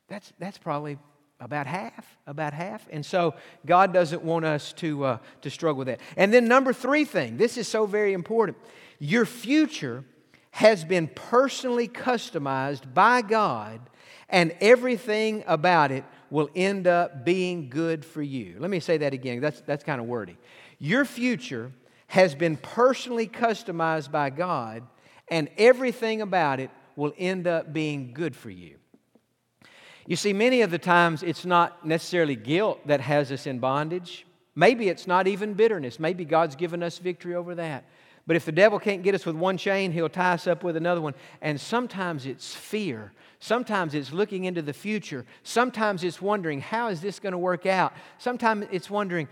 That's, 0.07 0.31
that's 0.37 0.57
probably 0.57 0.97
about 1.43 1.67
half, 1.67 2.17
about 2.25 2.53
half. 2.53 2.87
And 2.91 3.05
so 3.05 3.35
God 3.65 3.93
doesn't 3.93 4.23
want 4.23 4.45
us 4.45 4.73
to, 4.73 5.03
uh, 5.03 5.17
to 5.41 5.49
struggle 5.49 5.79
with 5.79 5.87
that. 5.87 5.99
And 6.15 6.33
then, 6.33 6.47
number 6.47 6.73
three 6.73 7.05
thing 7.05 7.37
this 7.37 7.57
is 7.57 7.67
so 7.67 7.85
very 7.85 8.13
important 8.13 8.57
your 8.99 9.25
future 9.25 10.05
has 10.51 10.83
been 10.85 11.07
personally 11.07 11.87
customized 11.87 12.93
by 12.93 13.21
God, 13.21 13.81
and 14.29 14.55
everything 14.61 15.43
about 15.47 15.91
it 15.91 16.05
will 16.29 16.49
end 16.55 16.87
up 16.87 17.25
being 17.25 17.69
good 17.69 18.05
for 18.05 18.21
you. 18.21 18.55
Let 18.59 18.69
me 18.69 18.79
say 18.79 18.97
that 18.97 19.13
again. 19.13 19.41
That's, 19.41 19.61
that's 19.61 19.83
kind 19.83 19.99
of 19.99 20.07
wordy. 20.07 20.37
Your 20.79 21.05
future 21.05 21.71
has 22.07 22.35
been 22.35 22.57
personally 22.57 23.27
customized 23.27 24.11
by 24.11 24.29
God, 24.29 24.83
and 25.27 25.49
everything 25.57 26.21
about 26.21 26.59
it 26.59 26.69
will 26.95 27.13
end 27.17 27.47
up 27.47 27.73
being 27.73 28.13
good 28.13 28.35
for 28.35 28.49
you. 28.49 28.77
You 30.05 30.15
see, 30.15 30.33
many 30.33 30.61
of 30.61 30.71
the 30.71 30.77
times 30.77 31.23
it's 31.23 31.45
not 31.45 31.85
necessarily 31.85 32.35
guilt 32.35 32.85
that 32.87 33.01
has 33.01 33.31
us 33.31 33.47
in 33.47 33.59
bondage. 33.59 34.25
Maybe 34.55 34.89
it's 34.89 35.07
not 35.07 35.27
even 35.27 35.53
bitterness. 35.53 35.99
Maybe 35.99 36.25
God's 36.25 36.55
given 36.55 36.83
us 36.83 36.97
victory 36.97 37.35
over 37.35 37.55
that. 37.55 37.85
But 38.25 38.35
if 38.35 38.45
the 38.45 38.51
devil 38.51 38.79
can't 38.79 39.03
get 39.03 39.15
us 39.15 39.25
with 39.25 39.35
one 39.35 39.57
chain, 39.57 39.91
he'll 39.91 40.09
tie 40.09 40.33
us 40.33 40.47
up 40.47 40.63
with 40.63 40.77
another 40.77 41.01
one. 41.01 41.13
And 41.41 41.59
sometimes 41.59 42.25
it's 42.25 42.53
fear. 42.53 43.11
Sometimes 43.39 43.93
it's 43.93 44.13
looking 44.13 44.45
into 44.45 44.61
the 44.61 44.73
future. 44.73 45.25
Sometimes 45.43 46.03
it's 46.03 46.21
wondering, 46.21 46.61
how 46.61 46.87
is 46.87 47.01
this 47.01 47.19
going 47.19 47.33
to 47.33 47.37
work 47.37 47.65
out? 47.65 47.93
Sometimes 48.17 48.67
it's 48.71 48.89
wondering, 48.89 49.27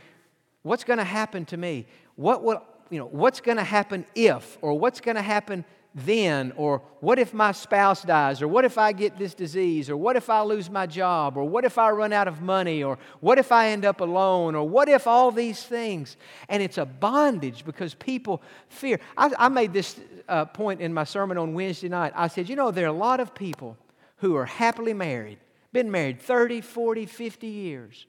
what's 0.63 0.83
going 0.83 0.99
to 0.99 1.05
happen 1.05 1.45
to 1.45 1.57
me? 1.57 1.85
What 2.15 2.43
will, 2.43 2.63
you 2.89 2.99
know, 2.99 3.07
what's 3.07 3.39
going 3.39 3.57
to 3.57 3.63
happen 3.63 4.05
if, 4.15 4.57
or 4.61 4.77
what's 4.77 4.99
going 4.99 5.15
to 5.15 5.21
happen 5.21 5.63
then? 5.93 6.53
Or 6.55 6.81
what 6.99 7.19
if 7.19 7.33
my 7.33 7.51
spouse 7.51 8.03
dies? 8.03 8.41
Or 8.41 8.47
what 8.47 8.65
if 8.65 8.77
I 8.77 8.91
get 8.91 9.17
this 9.17 9.33
disease? 9.33 9.89
Or 9.89 9.97
what 9.97 10.15
if 10.15 10.29
I 10.29 10.41
lose 10.41 10.69
my 10.69 10.85
job? 10.85 11.37
Or 11.37 11.43
what 11.43 11.65
if 11.65 11.77
I 11.77 11.89
run 11.91 12.13
out 12.13 12.27
of 12.27 12.41
money? 12.41 12.83
Or 12.83 12.97
what 13.19 13.37
if 13.37 13.51
I 13.51 13.69
end 13.69 13.85
up 13.85 14.01
alone? 14.01 14.55
Or 14.55 14.67
what 14.67 14.87
if 14.89 15.07
all 15.07 15.31
these 15.31 15.63
things? 15.63 16.17
And 16.49 16.63
it's 16.63 16.77
a 16.77 16.85
bondage 16.85 17.65
because 17.65 17.93
people 17.93 18.41
fear. 18.69 18.99
I, 19.17 19.31
I 19.37 19.49
made 19.49 19.73
this 19.73 19.99
uh, 20.27 20.45
point 20.45 20.81
in 20.81 20.93
my 20.93 21.03
sermon 21.03 21.37
on 21.37 21.53
Wednesday 21.53 21.89
night. 21.89 22.13
I 22.15 22.27
said, 22.27 22.47
you 22.47 22.55
know, 22.55 22.71
there 22.71 22.85
are 22.85 22.89
a 22.89 22.93
lot 22.93 23.19
of 23.19 23.35
people 23.35 23.77
who 24.17 24.35
are 24.35 24.45
happily 24.45 24.93
married, 24.93 25.39
been 25.73 25.91
married 25.91 26.21
30, 26.21 26.61
40, 26.61 27.05
50 27.05 27.47
years. 27.47 28.05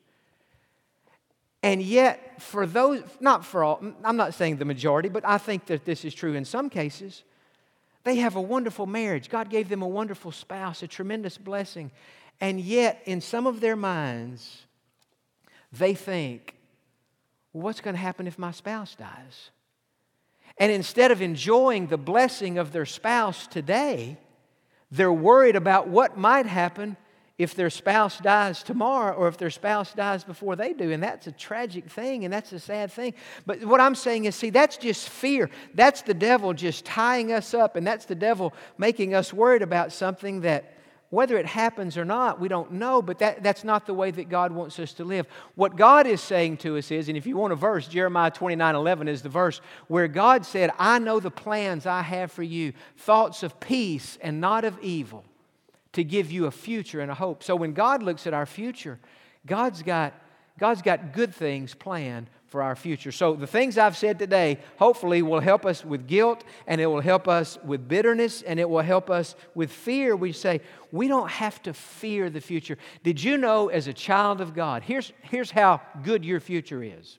And 1.62 1.80
yet, 1.80 2.42
for 2.42 2.66
those, 2.66 3.02
not 3.20 3.44
for 3.44 3.62
all, 3.62 3.82
I'm 4.04 4.16
not 4.16 4.34
saying 4.34 4.56
the 4.56 4.64
majority, 4.64 5.08
but 5.08 5.24
I 5.24 5.38
think 5.38 5.66
that 5.66 5.84
this 5.84 6.04
is 6.04 6.12
true 6.12 6.34
in 6.34 6.44
some 6.44 6.68
cases. 6.68 7.22
They 8.04 8.16
have 8.16 8.36
a 8.36 8.40
wonderful 8.40 8.86
marriage. 8.86 9.28
God 9.28 9.48
gave 9.48 9.68
them 9.68 9.82
a 9.82 9.88
wonderful 9.88 10.32
spouse, 10.32 10.82
a 10.82 10.88
tremendous 10.88 11.38
blessing. 11.38 11.90
And 12.40 12.60
yet, 12.60 13.00
in 13.04 13.20
some 13.20 13.46
of 13.46 13.60
their 13.60 13.76
minds, 13.76 14.62
they 15.72 15.94
think, 15.94 16.56
well, 17.52 17.64
what's 17.64 17.80
going 17.80 17.94
to 17.94 18.00
happen 18.00 18.26
if 18.26 18.38
my 18.38 18.50
spouse 18.50 18.94
dies? 18.94 19.50
And 20.58 20.72
instead 20.72 21.10
of 21.10 21.22
enjoying 21.22 21.86
the 21.86 21.96
blessing 21.98 22.58
of 22.58 22.72
their 22.72 22.86
spouse 22.86 23.46
today, 23.46 24.18
they're 24.90 25.12
worried 25.12 25.56
about 25.56 25.88
what 25.88 26.18
might 26.18 26.46
happen 26.46 26.96
if 27.42 27.54
their 27.54 27.70
spouse 27.70 28.18
dies 28.18 28.62
tomorrow 28.62 29.14
or 29.14 29.28
if 29.28 29.36
their 29.36 29.50
spouse 29.50 29.92
dies 29.92 30.24
before 30.24 30.56
they 30.56 30.72
do. 30.72 30.92
And 30.92 31.02
that's 31.02 31.26
a 31.26 31.32
tragic 31.32 31.90
thing 31.90 32.24
and 32.24 32.32
that's 32.32 32.52
a 32.52 32.58
sad 32.58 32.92
thing. 32.92 33.14
But 33.46 33.64
what 33.64 33.80
I'm 33.80 33.94
saying 33.94 34.24
is, 34.24 34.34
see, 34.34 34.50
that's 34.50 34.76
just 34.76 35.08
fear. 35.08 35.50
That's 35.74 36.02
the 36.02 36.14
devil 36.14 36.52
just 36.52 36.84
tying 36.84 37.32
us 37.32 37.54
up, 37.54 37.76
and 37.76 37.86
that's 37.86 38.04
the 38.04 38.14
devil 38.14 38.52
making 38.78 39.14
us 39.14 39.32
worried 39.32 39.62
about 39.62 39.92
something 39.92 40.42
that. 40.42 40.76
Whether 41.10 41.36
it 41.36 41.44
happens 41.44 41.98
or 41.98 42.06
not, 42.06 42.40
we 42.40 42.48
don't 42.48 42.72
know, 42.72 43.02
but 43.02 43.18
that, 43.18 43.42
that's 43.42 43.64
not 43.64 43.84
the 43.84 43.92
way 43.92 44.10
that 44.12 44.30
God 44.30 44.50
wants 44.50 44.78
us 44.78 44.94
to 44.94 45.04
live. 45.04 45.26
What 45.56 45.76
God 45.76 46.06
is 46.06 46.22
saying 46.22 46.56
to 46.58 46.78
us 46.78 46.90
is, 46.90 47.08
and 47.08 47.18
if 47.18 47.26
you 47.26 47.36
want 47.36 47.52
a 47.52 47.56
verse, 47.56 47.86
Jeremiah 47.86 48.30
29 48.30 48.74
11 48.74 49.08
is 49.08 49.20
the 49.20 49.28
verse 49.28 49.60
where 49.88 50.08
God 50.08 50.46
said, 50.46 50.70
I 50.78 50.98
know 51.00 51.20
the 51.20 51.30
plans 51.30 51.84
I 51.84 52.00
have 52.00 52.32
for 52.32 52.42
you, 52.42 52.72
thoughts 52.96 53.42
of 53.42 53.60
peace 53.60 54.16
and 54.22 54.40
not 54.40 54.64
of 54.64 54.78
evil 54.80 55.22
to 55.92 56.04
give 56.04 56.30
you 56.30 56.46
a 56.46 56.50
future 56.50 57.00
and 57.00 57.10
a 57.10 57.14
hope. 57.14 57.42
So 57.42 57.54
when 57.56 57.72
God 57.72 58.02
looks 58.02 58.26
at 58.26 58.34
our 58.34 58.46
future, 58.46 58.98
God's 59.46 59.82
got, 59.82 60.14
God's 60.58 60.82
got 60.82 61.12
good 61.12 61.34
things 61.34 61.74
planned 61.74 62.28
for 62.46 62.62
our 62.62 62.76
future. 62.76 63.12
So 63.12 63.34
the 63.34 63.46
things 63.46 63.78
I've 63.78 63.96
said 63.96 64.18
today 64.18 64.58
hopefully 64.78 65.22
will 65.22 65.40
help 65.40 65.64
us 65.64 65.84
with 65.84 66.06
guilt 66.06 66.44
and 66.66 66.80
it 66.80 66.86
will 66.86 67.00
help 67.00 67.26
us 67.26 67.58
with 67.64 67.88
bitterness 67.88 68.42
and 68.42 68.60
it 68.60 68.68
will 68.68 68.82
help 68.82 69.10
us 69.10 69.34
with 69.54 69.72
fear. 69.72 70.14
We 70.14 70.32
say, 70.32 70.60
we 70.90 71.08
don't 71.08 71.30
have 71.30 71.62
to 71.62 71.72
fear 71.72 72.28
the 72.28 72.42
future. 72.42 72.76
Did 73.02 73.22
you 73.22 73.38
know 73.38 73.68
as 73.68 73.86
a 73.86 73.92
child 73.92 74.40
of 74.40 74.54
God, 74.54 74.82
here's, 74.82 75.12
here's 75.22 75.50
how 75.50 75.80
good 76.02 76.24
your 76.24 76.40
future 76.40 76.82
is. 76.82 77.18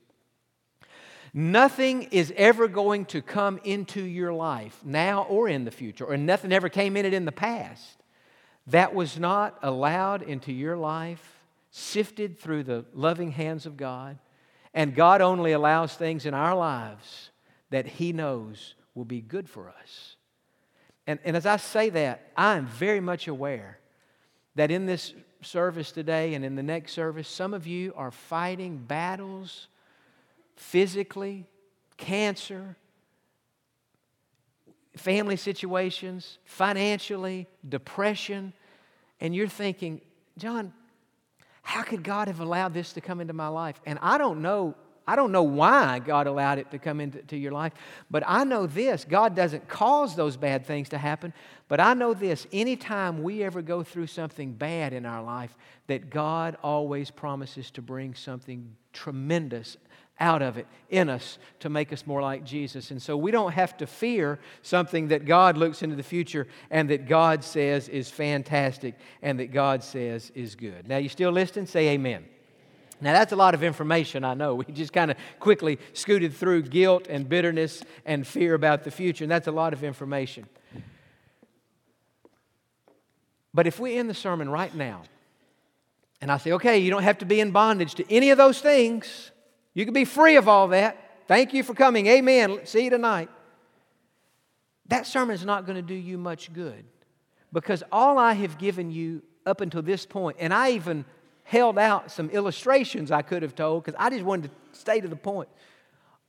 Nothing 1.34 2.04
is 2.12 2.32
ever 2.38 2.68
going 2.68 3.06
to 3.06 3.24
come 3.24 3.60
into 3.64 4.04
your 4.04 4.32
life 4.32 4.80
now 4.86 5.24
or 5.24 5.50
in 5.50 5.66
the 5.66 5.72
future, 5.72 6.06
or 6.06 6.16
nothing 6.16 6.52
ever 6.52 6.70
came 6.70 6.96
in 6.96 7.08
it 7.08 7.14
in 7.14 7.26
the 7.26 7.32
past 7.32 8.03
that 8.68 8.94
was 8.94 9.20
not 9.20 9.58
allowed 9.62 10.22
into 10.22 10.52
your 10.52 10.78
life, 10.78 11.42
sifted 11.72 12.40
through 12.40 12.64
the 12.64 12.86
loving 12.94 13.32
hands 13.32 13.66
of 13.66 13.78
God, 13.78 14.18
and 14.74 14.96
God 14.96 15.22
only 15.22 15.52
allows 15.52 15.94
things 15.96 16.26
in 16.26 16.34
our 16.34 16.56
lives 16.56 17.30
that 17.70 17.86
He 17.86 18.14
knows 18.14 18.76
will 18.96 19.06
be 19.06 19.22
good 19.22 19.50
for 19.50 19.70
us. 19.70 20.16
And, 21.06 21.20
and 21.24 21.36
as 21.36 21.46
I 21.46 21.58
say 21.58 21.90
that, 21.90 22.32
I 22.38 22.56
am 22.56 22.66
very 22.66 23.00
much 23.00 23.28
aware 23.28 23.80
that 24.56 24.72
in 24.72 24.86
this 24.86 25.14
service 25.42 25.92
today 25.92 26.34
and 26.34 26.46
in 26.46 26.56
the 26.56 26.64
next 26.64 26.94
service, 26.94 27.28
some 27.28 27.54
of 27.54 27.68
you 27.68 27.94
are 27.96 28.12
fighting 28.12 28.78
battles 28.78 29.68
physically, 30.56 31.46
cancer, 31.98 32.78
family 34.96 35.36
situations, 35.36 36.38
financially, 36.46 37.48
depression, 37.68 38.54
and 39.20 39.36
you're 39.36 39.48
thinking, 39.48 40.02
Jon, 40.38 40.74
how 41.62 41.84
could 41.84 42.04
God 42.04 42.28
have 42.28 42.40
allowed 42.40 42.74
this 42.74 42.94
to 42.94 43.02
come 43.02 43.22
into 43.22 43.34
my 43.34 43.48
life? 43.48 43.82
And 43.86 43.98
I 44.02 44.18
don't 44.18 44.42
know. 44.42 44.76
I 45.06 45.18
don't 45.18 45.34
know 45.34 45.44
why 45.44 46.00
God 46.00 46.28
allowed 46.28 46.60
it 46.60 46.72
to 46.72 46.80
come 46.80 47.02
into 47.02 47.36
your 47.36 47.52
life, 47.52 47.74
but 48.10 48.24
I 48.26 48.46
know 48.46 48.68
this 48.68 49.04
God 49.04 49.36
doesn't 49.36 49.68
cause 49.68 50.16
those 50.16 50.38
bad 50.38 50.66
things 50.66 50.90
to 50.90 50.98
happen. 50.98 51.34
But 51.68 51.82
I 51.82 51.94
know 51.94 52.14
this 52.14 52.48
anytime 52.54 53.22
we 53.22 53.44
ever 53.44 53.62
go 53.62 53.84
through 53.84 54.08
something 54.08 54.54
bad 54.54 54.94
in 54.94 55.06
our 55.06 55.22
life, 55.22 55.58
that 55.88 56.10
God 56.10 56.56
always 56.64 57.12
promises 57.12 57.70
to 57.72 57.82
bring 57.82 58.16
something 58.16 58.76
tremendous 58.94 59.76
out 60.20 60.42
of 60.42 60.58
it 60.58 60.68
in 60.90 61.10
us 61.10 61.38
to 61.60 61.70
make 61.70 61.92
us 61.92 62.06
more 62.06 62.22
like 62.22 62.44
Jesus. 62.44 62.92
And 62.92 63.02
so 63.02 63.18
we 63.18 63.32
don't 63.32 63.52
have 63.52 63.76
to 63.78 63.88
fear 63.88 64.40
something 64.62 65.08
that 65.08 65.26
God 65.26 65.58
looks 65.58 65.82
into 65.82 65.96
the 65.96 66.04
future 66.04 66.48
and 66.70 66.90
that 66.90 67.08
God 67.08 67.44
says 67.44 67.90
is 67.90 68.10
fantastic 68.10 68.96
and 69.22 69.40
that 69.40 69.52
God 69.52 69.84
says 69.84 70.32
is 70.36 70.56
good. 70.56 70.88
Now, 70.88 70.98
you 70.98 71.10
still 71.10 71.32
listening? 71.32 71.66
Say 71.66 71.90
amen. 71.90 72.26
Now, 73.02 73.12
that's 73.12 73.34
a 73.34 73.36
lot 73.36 73.54
of 73.54 73.64
information, 73.64 74.24
I 74.24 74.34
know. 74.34 74.56
We 74.66 74.66
just 74.66 74.94
kind 74.94 75.12
of 75.12 75.18
quickly 75.40 75.78
scooted 75.92 76.34
through 76.34 76.64
guilt 76.64 77.08
and 77.10 77.28
bitterness 77.28 77.84
and 78.06 78.26
fear 78.26 78.54
about 78.54 78.84
the 78.84 78.92
future, 78.92 79.26
and 79.26 79.32
that's 79.32 79.48
a 79.48 79.52
lot 79.52 79.74
of 79.74 79.84
information. 79.84 80.48
But 83.54 83.68
if 83.68 83.80
we 83.80 83.98
end 83.98 84.10
the 84.10 84.16
sermon 84.16 84.50
right 84.50 84.74
now, 84.74 85.04
and 86.22 86.32
I 86.32 86.38
say, 86.38 86.54
okay, 86.54 86.80
you 86.80 86.90
don't 86.90 87.04
have 87.04 87.18
to 87.18 87.26
be 87.26 87.42
in 87.42 87.52
bondage 87.52 87.96
to 87.96 88.10
any 88.14 88.30
of 88.30 88.38
those 88.38 88.62
things, 88.62 89.32
you 89.74 89.86
can 89.86 89.94
be 89.94 90.06
free 90.06 90.36
of 90.36 90.48
all 90.48 90.70
that. 90.70 90.98
Thank 91.28 91.54
you 91.54 91.64
for 91.64 91.74
coming. 91.74 92.08
Amen. 92.08 92.60
See 92.66 92.84
you 92.86 92.90
tonight. 92.90 93.30
That 94.88 95.08
sermon 95.08 95.34
is 95.34 95.46
not 95.46 95.66
going 95.66 95.78
to 95.78 95.82
do 95.82 95.94
you 95.94 96.18
much 96.18 96.52
good 96.54 96.84
because 97.52 97.84
all 97.92 98.18
I 98.18 98.34
have 98.34 98.58
given 98.58 98.92
you 98.92 99.22
up 99.46 99.62
until 99.62 99.82
this 99.82 100.06
point, 100.06 100.38
and 100.40 100.54
I 100.54 100.72
even 100.72 101.06
held 101.44 101.78
out 101.78 102.12
some 102.12 102.30
illustrations 102.30 103.12
I 103.12 103.22
could 103.22 103.42
have 103.44 103.56
told 103.56 103.84
because 103.84 103.98
I 104.00 104.10
just 104.10 104.24
wanted 104.24 104.50
to 104.50 104.80
stay 104.80 105.02
to 105.02 105.08
the 105.08 105.16
point. 105.16 105.50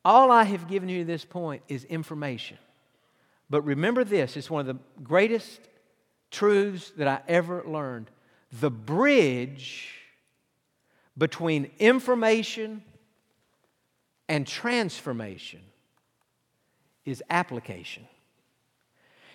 All 0.04 0.30
I 0.30 0.44
have 0.44 0.68
given 0.68 0.88
you 0.88 0.98
to 1.00 1.04
this 1.04 1.24
point 1.24 1.62
is 1.68 1.84
information. 1.84 2.58
But 3.48 3.62
remember 3.62 4.04
this 4.04 4.36
it's 4.36 4.50
one 4.50 4.60
of 4.60 4.66
the 4.66 5.02
greatest 5.02 5.60
truths 6.30 6.90
that 6.96 7.08
I 7.08 7.20
ever 7.28 7.62
learned. 7.66 8.10
The 8.60 8.70
bridge 8.70 9.90
between 11.16 11.70
information 11.78 12.82
and 14.28 14.46
transformation 14.46 15.60
is 17.04 17.22
application. 17.28 18.06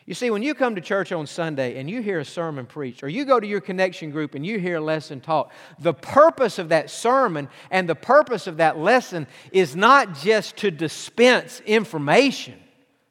You 0.05 0.15
see, 0.15 0.31
when 0.31 0.41
you 0.41 0.55
come 0.55 0.73
to 0.73 0.81
church 0.81 1.11
on 1.11 1.27
Sunday 1.27 1.79
and 1.79 1.87
you 1.87 2.01
hear 2.01 2.19
a 2.19 2.25
sermon 2.25 2.65
preached, 2.65 3.03
or 3.03 3.09
you 3.09 3.25
go 3.25 3.39
to 3.39 3.45
your 3.45 3.61
connection 3.61 4.09
group 4.09 4.33
and 4.33 4.43
you 4.43 4.57
hear 4.57 4.77
a 4.77 4.81
lesson 4.81 5.21
taught, 5.21 5.51
the 5.77 5.93
purpose 5.93 6.57
of 6.57 6.69
that 6.69 6.89
sermon 6.89 7.47
and 7.69 7.87
the 7.87 7.93
purpose 7.93 8.47
of 8.47 8.57
that 8.57 8.79
lesson 8.79 9.27
is 9.51 9.75
not 9.75 10.15
just 10.15 10.57
to 10.57 10.71
dispense 10.71 11.61
information. 11.63 12.55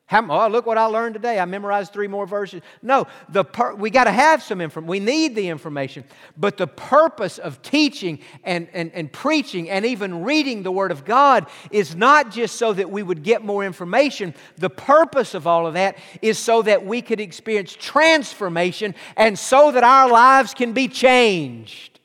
How, 0.09 0.27
oh, 0.31 0.49
look 0.49 0.65
what 0.65 0.79
I 0.79 0.87
learned 0.87 1.17
today. 1.17 1.38
I 1.38 1.45
memorized 1.45 1.93
three 1.93 2.09
more 2.09 2.27
verses. 2.27 2.62
No, 2.81 3.07
the 3.29 3.45
per, 3.45 3.75
we 3.75 3.91
got 3.91 4.05
to 4.05 4.11
have 4.11 4.43
some 4.43 4.62
information. 4.62 4.88
We 4.88 5.00
need 5.00 5.35
the 5.35 5.49
information. 5.49 6.03
But 6.35 6.57
the 6.57 6.67
purpose 6.67 7.37
of 7.37 7.61
teaching 7.61 8.21
and, 8.43 8.69
and, 8.73 8.91
and 8.95 9.12
preaching 9.12 9.69
and 9.69 9.85
even 9.85 10.25
reading 10.25 10.62
the 10.62 10.73
Word 10.73 10.93
of 10.93 11.05
God 11.05 11.47
is 11.71 11.95
not 11.95 12.31
just 12.31 12.57
so 12.57 12.73
that 12.73 12.91
we 12.91 13.03
would 13.03 13.23
get 13.23 13.45
more 13.45 13.62
information. 13.62 14.33
The 14.57 14.71
purpose 14.71 15.35
of 15.35 15.47
all 15.47 15.67
of 15.67 15.75
that 15.75 15.99
is 16.23 16.38
so 16.38 16.62
that 16.62 16.87
we 16.87 17.03
could 17.03 17.21
experience 17.21 17.77
transformation 17.79 18.95
and 19.15 19.38
so 19.38 19.71
that 19.73 19.85
our 19.85 20.09
lives 20.09 20.55
can 20.55 20.73
be 20.73 20.88
changed. 20.88 21.98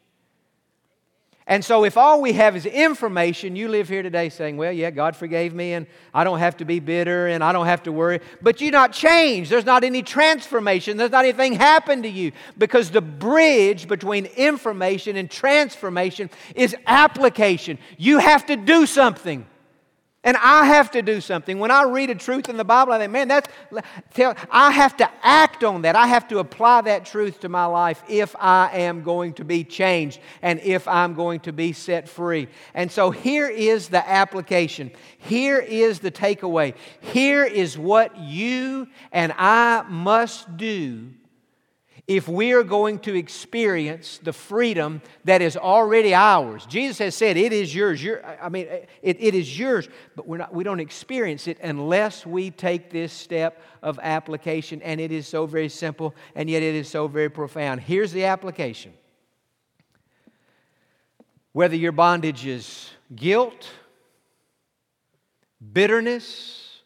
And 1.45 1.63
so, 1.63 1.83
if 1.83 1.97
all 1.97 2.21
we 2.21 2.33
have 2.33 2.55
is 2.55 2.65
information, 2.65 3.57
you 3.57 3.67
live 3.67 3.89
here 3.89 4.01
today 4.01 4.29
saying, 4.29 4.55
Well, 4.55 4.71
yeah, 4.71 4.91
God 4.91 5.15
forgave 5.15 5.53
me, 5.53 5.73
and 5.73 5.87
I 6.13 6.23
don't 6.23 6.39
have 6.39 6.55
to 6.57 6.65
be 6.65 6.79
bitter, 6.79 7.27
and 7.27 7.43
I 7.43 7.51
don't 7.51 7.65
have 7.65 7.83
to 7.83 7.91
worry. 7.91 8.21
But 8.41 8.61
you're 8.61 8.71
not 8.71 8.93
changed. 8.93 9.51
There's 9.51 9.65
not 9.65 9.83
any 9.83 10.03
transformation. 10.03 10.95
There's 10.95 11.11
not 11.11 11.25
anything 11.25 11.53
happened 11.53 12.03
to 12.03 12.09
you 12.09 12.31
because 12.57 12.91
the 12.91 13.01
bridge 13.01 13.89
between 13.89 14.25
information 14.25 15.17
and 15.17 15.29
transformation 15.29 16.29
is 16.55 16.75
application. 16.87 17.77
You 17.97 18.19
have 18.19 18.45
to 18.45 18.55
do 18.55 18.85
something. 18.85 19.45
And 20.25 20.37
I 20.37 20.65
have 20.65 20.91
to 20.91 21.01
do 21.01 21.19
something. 21.19 21.59
When 21.59 21.69
I 21.69 21.83
read 21.83 22.09
a 22.09 22.15
truth 22.15 22.47
in 22.47 22.55
the 22.55 22.63
Bible, 22.63 22.93
I 22.93 22.99
think, 22.99 23.11
man, 23.11 23.27
that's, 23.27 23.49
I 24.49 24.71
have 24.71 24.95
to 24.97 25.09
act 25.21 25.65
on 25.65 25.81
that. 25.81 25.97
I 25.97 26.07
have 26.07 26.29
to 26.29 26.39
apply 26.39 26.81
that 26.81 27.05
truth 27.05 27.41
to 27.41 27.49
my 27.49 27.65
life 27.65 28.01
if 28.07 28.33
I 28.39 28.69
am 28.79 29.03
going 29.03 29.33
to 29.33 29.43
be 29.43 29.65
changed 29.65 30.21
and 30.41 30.61
if 30.61 30.87
I'm 30.87 31.13
going 31.13 31.41
to 31.41 31.51
be 31.51 31.73
set 31.73 32.07
free. 32.07 32.47
And 32.73 32.89
so 32.89 33.11
here 33.11 33.49
is 33.49 33.89
the 33.89 34.07
application. 34.07 34.91
Here 35.17 35.59
is 35.59 35.99
the 35.99 36.11
takeaway. 36.11 36.75
Here 37.01 37.43
is 37.43 37.77
what 37.77 38.17
you 38.17 38.87
and 39.11 39.33
I 39.37 39.83
must 39.89 40.55
do 40.55 41.09
if 42.07 42.27
we 42.27 42.51
are 42.51 42.63
going 42.63 42.99
to 42.99 43.15
experience 43.15 44.19
the 44.21 44.33
freedom 44.33 45.01
that 45.23 45.41
is 45.41 45.55
already 45.55 46.13
ours. 46.13 46.65
Jesus 46.65 46.97
has 46.97 47.15
said, 47.15 47.37
It 47.37 47.53
is 47.53 47.73
yours. 47.73 48.05
I 48.41 48.49
mean, 48.49 48.67
it, 49.01 49.17
it 49.19 49.33
is 49.33 49.57
yours, 49.57 49.87
but 50.15 50.27
we're 50.27 50.37
not, 50.37 50.53
we 50.53 50.65
don't 50.65 50.81
experience 50.81 51.47
it 51.47 51.59
unless 51.61 52.25
we 52.25 52.51
take 52.51 52.89
this 52.89 53.13
step 53.13 53.61
of 53.81 53.99
application. 54.03 54.81
And 54.81 54.99
it 54.99 55.13
is 55.13 55.27
so 55.27 55.45
very 55.45 55.69
simple, 55.69 56.13
and 56.35 56.49
yet 56.49 56.61
it 56.61 56.75
is 56.75 56.89
so 56.89 57.07
very 57.07 57.29
profound. 57.29 57.81
Here's 57.81 58.11
the 58.11 58.25
application 58.25 58.93
whether 61.53 61.75
your 61.75 61.91
bondage 61.91 62.45
is 62.45 62.89
guilt, 63.15 63.69
bitterness, 65.71 66.81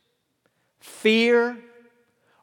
fear, 0.80 1.58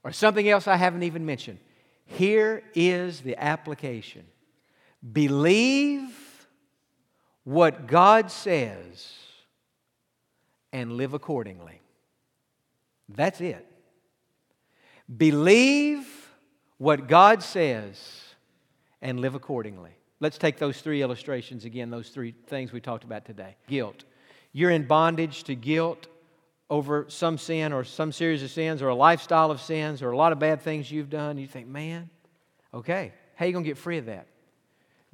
or 0.03 0.11
something 0.11 0.49
else 0.49 0.67
I 0.67 0.77
haven't 0.77 1.05
even 1.05 1.25
mentioned 1.25 1.59
here 2.07 2.63
is 2.75 3.21
the 3.21 3.37
application 3.43 4.25
believe 5.13 6.11
what 7.45 7.87
God 7.87 8.31
says 8.31 9.13
and 10.73 10.93
live 10.93 11.13
accordingly. 11.13 11.81
That's 13.09 13.41
it. 13.41 13.67
Believe 15.15 16.07
what 16.79 17.07
God 17.07 17.43
says 17.43 18.23
and 19.03 19.21
live 19.21 19.35
accordingly. 19.35 19.91
Let's 20.21 20.39
take 20.39 20.57
those 20.57 20.81
three 20.81 21.03
illustrations 21.03 21.67
again, 21.67 21.91
those 21.91 22.09
three 22.09 22.35
things 22.47 22.73
we 22.73 22.81
talked 22.81 23.05
about 23.05 23.27
today. 23.27 23.57
Guilt. 23.69 24.05
You're 24.53 24.71
in 24.71 24.87
bondage 24.87 25.45
to 25.45 25.55
guilt 25.55 26.07
over 26.75 27.07
some 27.09 27.39
sin 27.39 27.73
or 27.73 27.85
some 27.85 28.11
series 28.11 28.43
of 28.43 28.51
sins 28.51 28.83
or 28.83 28.89
a 28.89 28.95
lifestyle 28.97 29.53
of 29.53 29.61
sins 29.61 30.03
or 30.03 30.11
a 30.11 30.17
lot 30.17 30.33
of 30.33 30.41
bad 30.41 30.61
things 30.61 30.91
you've 30.91 31.09
done, 31.09 31.39
you 31.39 31.47
think, 31.47 31.69
man, 31.69 32.11
okay, 32.75 33.13
how 33.37 33.45
are 33.45 33.47
you 33.47 33.53
going 33.53 33.65
to 33.65 33.71
get 33.71 33.79
free 33.79 33.99
of 33.99 34.07
that? 34.07 34.27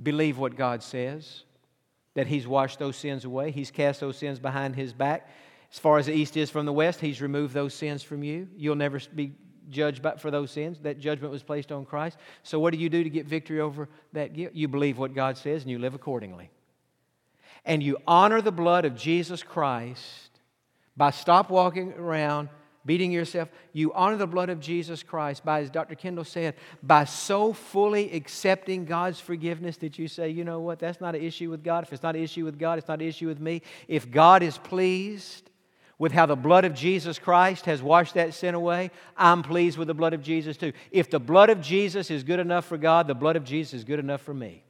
Believe 0.03 0.39
what 0.39 0.57
God 0.57 0.83
says, 0.83 1.45
that 2.15 2.27
He's 2.27 2.47
washed 2.47 2.79
those 2.79 2.97
sins 2.97 3.27
away, 3.27 3.51
He's 3.51 3.71
cast 3.71 4.01
those 4.01 4.17
sins 4.17 4.39
behind 4.39 4.75
His 4.75 4.95
back. 4.95 5.29
As 5.71 5.79
far 5.79 5.99
as 5.99 6.07
the 6.07 6.15
east 6.15 6.39
is 6.39 6.49
from 6.49 6.65
the 6.65 6.73
west, 6.73 6.99
He's 6.99 7.21
removed 7.21 7.53
those 7.53 7.75
sins 7.75 8.03
from 8.03 8.25
you. 8.25 8.49
You'll 8.57 8.75
never 8.75 8.99
be 9.15 9.35
judged 9.69 10.03
for 10.17 10.31
those 10.31 10.51
sins. 10.51 10.79
That 10.81 10.99
judgment 10.99 11.31
was 11.31 11.43
placed 11.43 11.73
on 11.73 11.85
Christ. 11.85 12.17
So, 12.43 12.59
what 12.59 12.73
do 12.73 12.79
you 12.79 12.89
do 12.89 13.05
to 13.05 13.11
get 13.11 13.27
victory 13.27 13.61
over 13.61 13.91
that 14.15 14.33
guilt? 14.33 14.55
You 14.55 14.67
believe 14.67 14.97
what 14.97 15.15
God 15.15 15.37
says 15.37 15.61
and 15.61 15.71
you 15.71 15.79
live 15.79 15.95
accordingly. 15.95 16.51
And 17.67 17.83
you 17.83 17.99
honor 18.07 18.41
the 18.41 18.51
blood 18.51 18.87
of 18.87 18.97
Jesus 18.97 19.43
Christ 19.43 20.30
by 21.01 21.11
stop 21.11 21.49
walking 21.49 21.95
around 21.95 22.51
beating 22.85 23.11
yourself. 23.11 23.49
You 23.73 23.91
honor 23.95 24.19
the 24.19 24.27
blood 24.27 24.51
of 24.51 24.61
Jesus 24.61 25.03
Christ 25.03 25.43
by, 25.43 25.63
as 25.63 25.71
Dr. 25.71 25.95
Kendall 25.95 26.25
said, 26.25 26.57
by 26.83 27.07
so 27.07 27.55
fully 27.55 28.13
accepting 28.13 28.85
God's 28.85 29.19
forgiveness 29.19 29.79
that 29.79 29.99
you 29.99 30.09
say, 30.09 30.29
you 30.29 30.45
know 30.45 30.61
what, 30.61 30.79
that's 30.79 31.01
not 31.01 31.15
an 31.15 31.23
issue 31.23 31.49
with 31.49 31.65
God. 31.65 31.85
If 31.85 31.95
it's 31.95 32.03
not 32.03 32.17
an 32.17 32.23
issue 32.23 32.45
with 32.45 32.59
God, 32.59 32.77
it's 32.77 32.87
not 32.87 33.01
an 33.01 33.09
issue 33.09 33.29
with 33.29 33.41
me. 33.41 33.63
If 33.89 34.11
God 34.11 34.43
is 34.43 34.59
pleased 34.59 35.49
with 35.99 36.13
how 36.13 36.27
the 36.27 36.37
blood 36.37 36.67
of 36.67 36.75
Jesus 36.75 37.19
Christ 37.19 37.65
has 37.65 37.83
washed 37.83 38.13
that 38.13 38.35
sin 38.35 38.55
away, 38.55 38.91
I'm 39.17 39.43
pleased 39.43 39.79
with 39.79 39.89
the 39.89 39.95
blood 39.95 40.13
of 40.13 40.23
Jesus 40.23 40.59
too. 40.59 40.75
If 40.91 41.09
the 41.09 41.19
blood 41.19 41.49
of 41.49 41.63
Jesus 41.63 42.11
is 42.11 42.25
good 42.25 42.41
enough 42.41 42.67
for 42.67 42.77
God, 42.77 43.07
the 43.07 43.15
blood 43.15 43.37
of 43.37 43.45
Jesus 43.45 43.73
is 43.73 43.85
good 43.85 44.01
enough 44.01 44.21
for 44.21 44.35
me. 44.35 44.65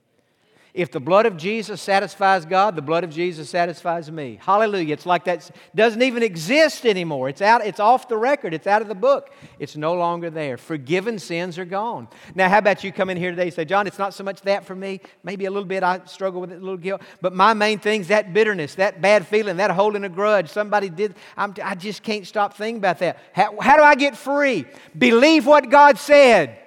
If 0.73 0.93
the 0.93 1.01
blood 1.01 1.27
of 1.27 1.37
Jesus 1.37 1.83
satisfies 1.83 2.45
God, 2.45 2.77
the 2.77 2.83
blood 2.83 3.03
of 3.03 3.11
Jesus 3.11 3.51
satisfies 3.51 4.11
me. 4.11 4.39
Hallelujah. 4.41 4.93
It's 4.93 5.07
like 5.07 5.25
that 5.25 5.51
doesn't 5.75 6.01
even 6.01 6.23
exist 6.23 6.87
anymore. 6.87 7.29
It's 7.29 7.43
out, 7.43 7.67
it's 7.67 7.81
off 7.81 8.07
the 8.07 8.17
record, 8.17 8.55
it's 8.55 8.69
out 8.69 8.81
of 8.81 8.87
the 8.87 8.95
book. 8.95 9.31
It's 9.59 9.77
no 9.77 9.95
longer 9.95 10.31
there. 10.31 10.57
Forgiven 10.57 11.19
sins 11.19 11.59
are 11.59 11.65
gone. 11.65 12.07
Now, 12.37 12.49
how 12.49 12.59
about 12.59 12.85
you 12.85 12.93
come 12.93 13.11
in 13.11 13.17
here 13.17 13.31
today 13.31 13.45
and 13.45 13.53
say, 13.53 13.65
Jon, 13.65 13.89
it's 13.89 13.99
not 13.99 14.15
so 14.15 14.23
much 14.23 14.43
that 14.43 14.65
for 14.65 14.77
me. 14.77 15.01
Maybe 15.25 15.47
a 15.47 15.51
little 15.51 15.67
bit 15.67 15.83
I 15.83 16.03
struggle 16.05 16.41
with 16.41 16.53
it, 16.53 16.57
a 16.57 16.65
little 16.65 16.77
guilt. 16.77 17.03
But 17.21 17.35
my 17.35 17.53
main 17.53 17.81
thing 17.81 18.03
is 18.03 18.09
that 18.09 18.33
bitterness, 18.33 18.77
that 18.77 19.01
bad 19.01 19.27
feeling, 19.27 19.57
that 19.57 19.73
holding 19.73 20.05
a 20.05 20.09
grudge. 20.09 20.51
Somebody 20.51 20.89
did, 20.89 21.17
I'm, 21.37 21.53
i 21.65 21.75
just 21.75 22.05
can't 22.05 22.27
stop 22.27 22.57
thinking 22.57 22.79
about 22.79 23.01
that. 23.01 23.19
How, 23.33 23.59
how 23.61 23.77
do 23.77 23.83
I 23.83 23.97
get 23.97 24.17
free? 24.17 24.67
Believe 24.97 25.47
what 25.47 25.69
God 25.69 25.99
said 25.99 26.60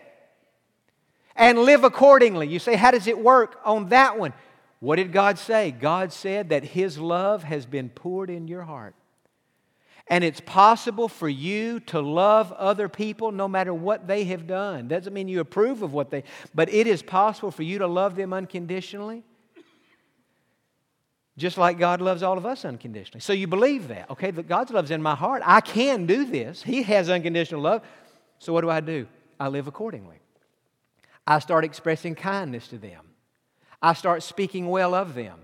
and 1.36 1.60
live 1.60 1.84
accordingly. 1.84 2.48
You 2.48 2.60
say, 2.60 2.76
how 2.76 2.92
does 2.92 3.08
it 3.08 3.18
work 3.18 3.60
on 3.66 3.90
that 3.90 4.18
one? 4.18 4.34
What 4.80 4.98
did 4.98 5.12
God 5.12 5.40
say? 5.40 5.72
God 5.72 6.12
said 6.12 6.50
that 6.50 6.64
His 6.64 6.98
love 6.98 7.44
has 7.44 7.66
been 7.66 7.90
poured 7.90 8.30
in 8.30 8.48
your 8.48 8.64
heart. 8.64 8.96
And 10.08 10.24
it's 10.24 10.42
possible 10.42 11.08
for 11.08 11.30
you 11.30 11.80
to 11.82 12.02
love 12.02 12.52
other 12.52 12.90
people 12.90 13.32
no 13.32 13.48
matter 13.48 13.74
what 13.74 14.08
they 14.08 14.26
have 14.26 14.46
done. 14.46 14.90
Doesn't 14.90 15.14
mean 15.14 15.30
you 15.30 15.40
approve 15.40 15.82
of 15.82 15.94
what 15.94 16.10
they, 16.12 16.24
but 16.54 16.68
it 16.68 16.88
is 16.88 17.02
possible 17.02 17.52
for 17.52 17.64
you 17.64 17.80
to 17.80 17.88
love 17.88 18.18
them 18.18 18.34
unconditionally. 18.34 19.24
Just 21.38 21.58
like 21.58 21.80
God 21.80 22.02
loves 22.02 22.22
all 22.22 22.38
of 22.38 22.46
us 22.46 22.66
unconditionally. 22.66 23.22
So 23.22 23.34
you 23.34 23.48
believe 23.48 23.88
that, 23.88 24.12
okay? 24.12 24.30
That 24.30 24.48
God's 24.48 24.72
love's 24.72 24.92
in 24.92 25.02
my 25.02 25.16
heart. 25.16 25.42
I 25.46 25.62
can 25.62 26.06
do 26.06 26.26
this. 26.26 26.62
He 26.62 26.84
has 26.84 27.10
unconditional 27.10 27.62
love. 27.62 27.82
So 28.38 28.52
what 28.52 28.62
do 28.62 28.70
I 28.70 28.82
do? 28.82 29.08
I 29.40 29.48
live 29.48 29.68
accordingly. 29.68 30.18
I 31.26 31.40
start 31.40 31.64
expressing 31.64 32.16
kindness 32.16 32.68
to 32.70 32.78
them. 32.78 33.06
I 33.82 33.94
start 33.94 34.24
speaking 34.24 34.68
well 34.68 34.94
of 34.94 35.14
them. 35.14 35.40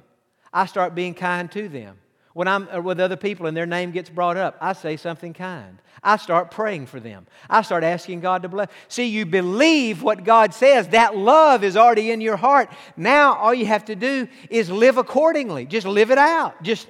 I 0.52 0.66
start 0.66 0.96
being 0.96 1.14
kind 1.14 1.52
to 1.52 1.70
them. 1.70 1.98
When 2.34 2.48
I'm 2.48 2.70
uh, 2.70 2.82
with 2.82 3.00
other 3.00 3.18
people 3.18 3.48
and 3.48 3.58
their 3.58 3.66
name 3.66 3.92
gets 3.92 4.10
brought 4.10 4.38
up, 4.38 4.58
I 4.62 4.74
say 4.74 4.98
something 4.98 5.34
kind. 5.34 5.82
I 6.02 6.18
start 6.18 6.52
praying 6.52 6.86
for 6.86 7.00
them. 7.00 7.28
I 7.50 7.64
start 7.64 7.84
asking 7.84 8.22
God 8.22 8.44
to 8.44 8.50
bless. 8.50 8.70
See, 8.88 9.08
you 9.08 9.26
believe 9.26 10.02
what 10.02 10.24
God 10.24 10.54
says. 10.54 10.88
That 10.90 11.18
love 11.18 11.64
is 11.64 11.76
already 11.76 12.12
in 12.12 12.22
your 12.22 12.38
heart. 12.38 12.72
Now, 12.96 13.34
all 13.36 13.54
you 13.54 13.66
have 13.66 13.86
to 13.86 13.96
do 13.96 14.28
is 14.50 14.70
live 14.70 14.98
accordingly. 14.98 15.66
Just 15.66 15.86
live 15.86 16.12
it 16.12 16.18
out. 16.18 16.62
Just 16.64 16.88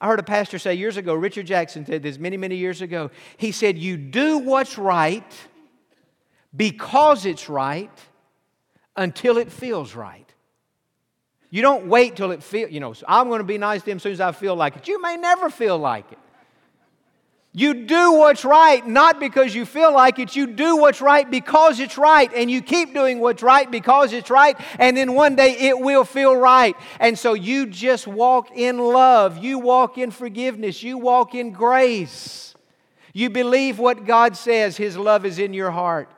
I 0.00 0.06
heard 0.06 0.18
a 0.18 0.22
pastor 0.22 0.58
say 0.58 0.74
years 0.74 0.96
ago, 0.96 1.14
Richard 1.14 1.46
Jackson 1.46 1.84
said 1.84 2.02
this 2.02 2.18
many, 2.18 2.38
many 2.38 2.56
years 2.56 2.80
ago. 2.80 3.10
He 3.36 3.52
said, 3.52 3.76
You 3.76 3.98
do 3.98 4.38
what's 4.38 4.78
right 4.78 5.30
because 6.56 7.26
it's 7.26 7.50
right 7.50 7.90
until 8.96 9.38
it 9.38 9.50
feels 9.50 9.94
right. 9.94 10.26
You 11.50 11.62
don't 11.62 11.86
wait 11.86 12.16
till 12.16 12.30
it 12.30 12.42
feels, 12.42 12.70
you 12.70 12.78
know, 12.78 12.94
I'm 13.08 13.28
going 13.28 13.40
to 13.40 13.44
be 13.44 13.58
nice 13.58 13.82
to 13.82 13.90
him 13.90 13.96
as 13.96 14.02
soon 14.02 14.12
as 14.12 14.20
I 14.20 14.32
feel 14.32 14.54
like 14.54 14.76
it. 14.76 14.88
You 14.88 15.02
may 15.02 15.16
never 15.16 15.50
feel 15.50 15.78
like 15.78 16.10
it. 16.12 16.18
You 17.52 17.74
do 17.74 18.12
what's 18.12 18.44
right 18.44 18.86
not 18.86 19.18
because 19.18 19.52
you 19.56 19.66
feel 19.66 19.92
like 19.92 20.20
it. 20.20 20.36
You 20.36 20.46
do 20.46 20.76
what's 20.76 21.00
right 21.00 21.28
because 21.28 21.80
it's 21.80 21.98
right. 21.98 22.32
And 22.32 22.48
you 22.48 22.62
keep 22.62 22.94
doing 22.94 23.18
what's 23.18 23.42
right 23.42 23.68
because 23.68 24.12
it's 24.12 24.30
right. 24.30 24.56
And 24.78 24.96
then 24.96 25.14
one 25.14 25.34
day 25.34 25.56
it 25.58 25.78
will 25.78 26.04
feel 26.04 26.36
right. 26.36 26.76
And 27.00 27.18
so 27.18 27.34
you 27.34 27.66
just 27.66 28.06
walk 28.06 28.52
in 28.54 28.78
love. 28.78 29.38
You 29.38 29.58
walk 29.58 29.98
in 29.98 30.12
forgiveness. 30.12 30.84
You 30.84 30.98
walk 30.98 31.34
in 31.34 31.50
grace. 31.50 32.54
You 33.12 33.30
believe 33.30 33.80
what 33.80 34.06
God 34.06 34.36
says. 34.36 34.76
His 34.76 34.96
love 34.96 35.26
is 35.26 35.40
in 35.40 35.52
your 35.52 35.72
heart. 35.72 36.08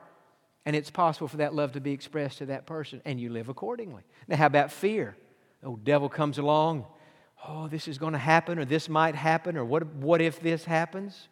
And 0.65 0.77
it's 0.77 0.91
possible 0.91 1.29
for 1.29 1.39
that 1.39 1.55
love 1.55 1.73
to 1.73 1.81
be 1.81 1.93
expressed 1.93 2.39
to 2.39 2.47
that 2.47 2.67
person, 2.67 3.03
and 3.05 3.21
you 3.21 3.31
live 3.31 3.49
accordingly. 3.49 4.03
Now, 4.29 4.37
how 4.37 4.47
about 4.47 4.71
fear? 4.71 5.17
Oh, 5.63 5.77
devil 5.77 6.09
comes 6.09 6.39
along. 6.39 6.87
Oh, 7.47 7.67
this 7.67 7.89
is 7.89 7.99
going 7.99 8.13
to 8.13 8.19
happen, 8.19 8.59
or 8.59 8.65
this 8.65 8.89
might 8.89 9.17
happen, 9.17 9.57
or 9.57 9.65
what, 9.65 9.87
what 9.87 10.21
if 10.21 10.41
this 10.41 10.65
happens? 10.65 11.29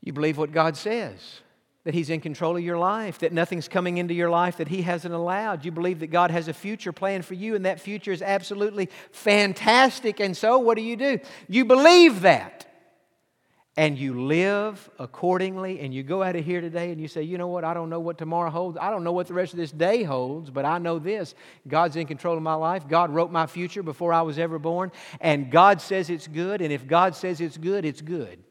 You 0.00 0.12
believe 0.12 0.38
what 0.38 0.50
God 0.50 0.76
says, 0.76 1.40
that 1.84 1.94
He's 1.94 2.10
in 2.10 2.20
control 2.20 2.56
of 2.56 2.64
your 2.64 2.78
life, 2.78 3.20
that 3.20 3.32
nothing's 3.32 3.68
coming 3.68 3.98
into 3.98 4.14
your 4.14 4.30
life 4.30 4.56
that 4.56 4.66
He 4.66 4.82
hasn't 4.82 5.14
allowed. 5.14 5.64
You 5.64 5.70
believe 5.70 6.00
that 6.00 6.08
God 6.08 6.32
has 6.32 6.48
a 6.48 6.52
future 6.52 6.92
plan 6.92 7.22
for 7.22 7.34
you, 7.34 7.54
and 7.54 7.64
that 7.64 7.80
future 7.80 8.10
is 8.10 8.22
absolutely 8.22 8.88
fantastic. 9.12 10.18
And 10.18 10.36
so, 10.36 10.58
what 10.58 10.76
do 10.76 10.82
you 10.82 10.96
do? 10.96 11.20
You 11.48 11.64
believe 11.64 12.22
that 12.22 12.66
and 13.80 13.98
you 13.98 14.26
live 14.26 14.90
accordingly 14.98 15.80
and 15.80 15.94
you 15.94 16.02
go 16.02 16.22
out 16.22 16.36
of 16.36 16.44
here 16.44 16.60
today 16.60 16.92
and 16.92 17.00
you 17.00 17.08
say, 17.08 17.22
you 17.22 17.38
know 17.38 17.46
what, 17.46 17.64
I 17.64 17.72
don't 17.72 17.88
know 17.88 17.98
what 17.98 18.18
tomorrow 18.18 18.50
holds. 18.50 18.76
I 18.78 18.90
don't 18.90 19.02
know 19.02 19.12
what 19.12 19.26
the 19.26 19.32
rest 19.32 19.54
of 19.54 19.56
this 19.56 19.72
day 19.72 20.02
holds, 20.02 20.50
but 20.50 20.66
I 20.66 20.76
know 20.76 20.98
this 20.98 21.34
God's 21.66 21.96
in 21.96 22.06
control 22.06 22.36
of 22.36 22.42
my 22.42 22.52
life. 22.52 22.86
God 22.86 23.08
wrote 23.08 23.32
my 23.32 23.46
future 23.46 23.82
before 23.82 24.12
I 24.12 24.20
was 24.20 24.38
ever 24.38 24.58
born, 24.58 24.92
and 25.18 25.50
God 25.50 25.80
says 25.80 26.10
it's 26.10 26.26
good. 26.26 26.60
And 26.60 26.74
if 26.74 26.86
God 26.86 27.16
says 27.16 27.40
it's 27.40 27.56
good, 27.56 27.86
it's 27.86 28.02
good. 28.02 28.44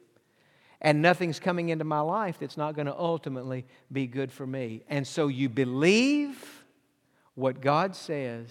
And 0.82 1.04
nothing's 1.04 1.39
coming 1.39 1.70
into 1.70 1.86
my 1.86 2.00
life 2.00 2.39
that's 2.39 2.58
not 2.58 2.74
going 2.74 2.88
to 2.88 2.98
ultimately 2.98 3.68
be 3.92 4.08
good 4.08 4.32
for 4.32 4.48
me. 4.48 4.82
And 4.89 5.06
so 5.06 5.28
you 5.28 5.48
believe 5.48 6.63
what 7.36 7.62
God 7.62 7.96
says 7.96 8.50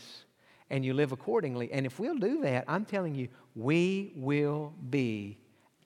and 0.70 0.84
you 0.84 0.94
live 0.94 1.10
accordingly. 1.10 1.72
And 1.72 1.86
if 1.86 1.98
we'll 1.98 2.18
do 2.18 2.42
that, 2.42 2.66
I'm 2.68 2.84
telling 2.84 3.16
you, 3.16 3.26
we 3.56 4.12
will 4.14 4.74
be 4.90 5.38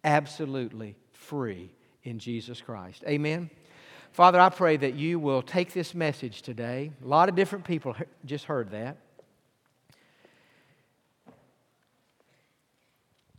absolutely 0.04 0.96
free 1.12 1.70
in 2.04 2.18
Jesus 2.18 2.60
Christ. 2.60 3.02
Amen. 3.06 3.50
Father, 4.12 4.38
I 4.38 4.50
pray 4.50 4.76
that 4.76 4.94
you 4.94 5.18
will 5.18 5.42
take 5.42 5.72
this 5.72 5.94
message 5.94 6.42
today. 6.42 6.90
A 7.02 7.08
lot 7.08 7.28
of 7.28 7.34
different 7.34 7.64
people 7.64 7.96
just 8.24 8.44
heard 8.44 8.70
that. 8.72 8.98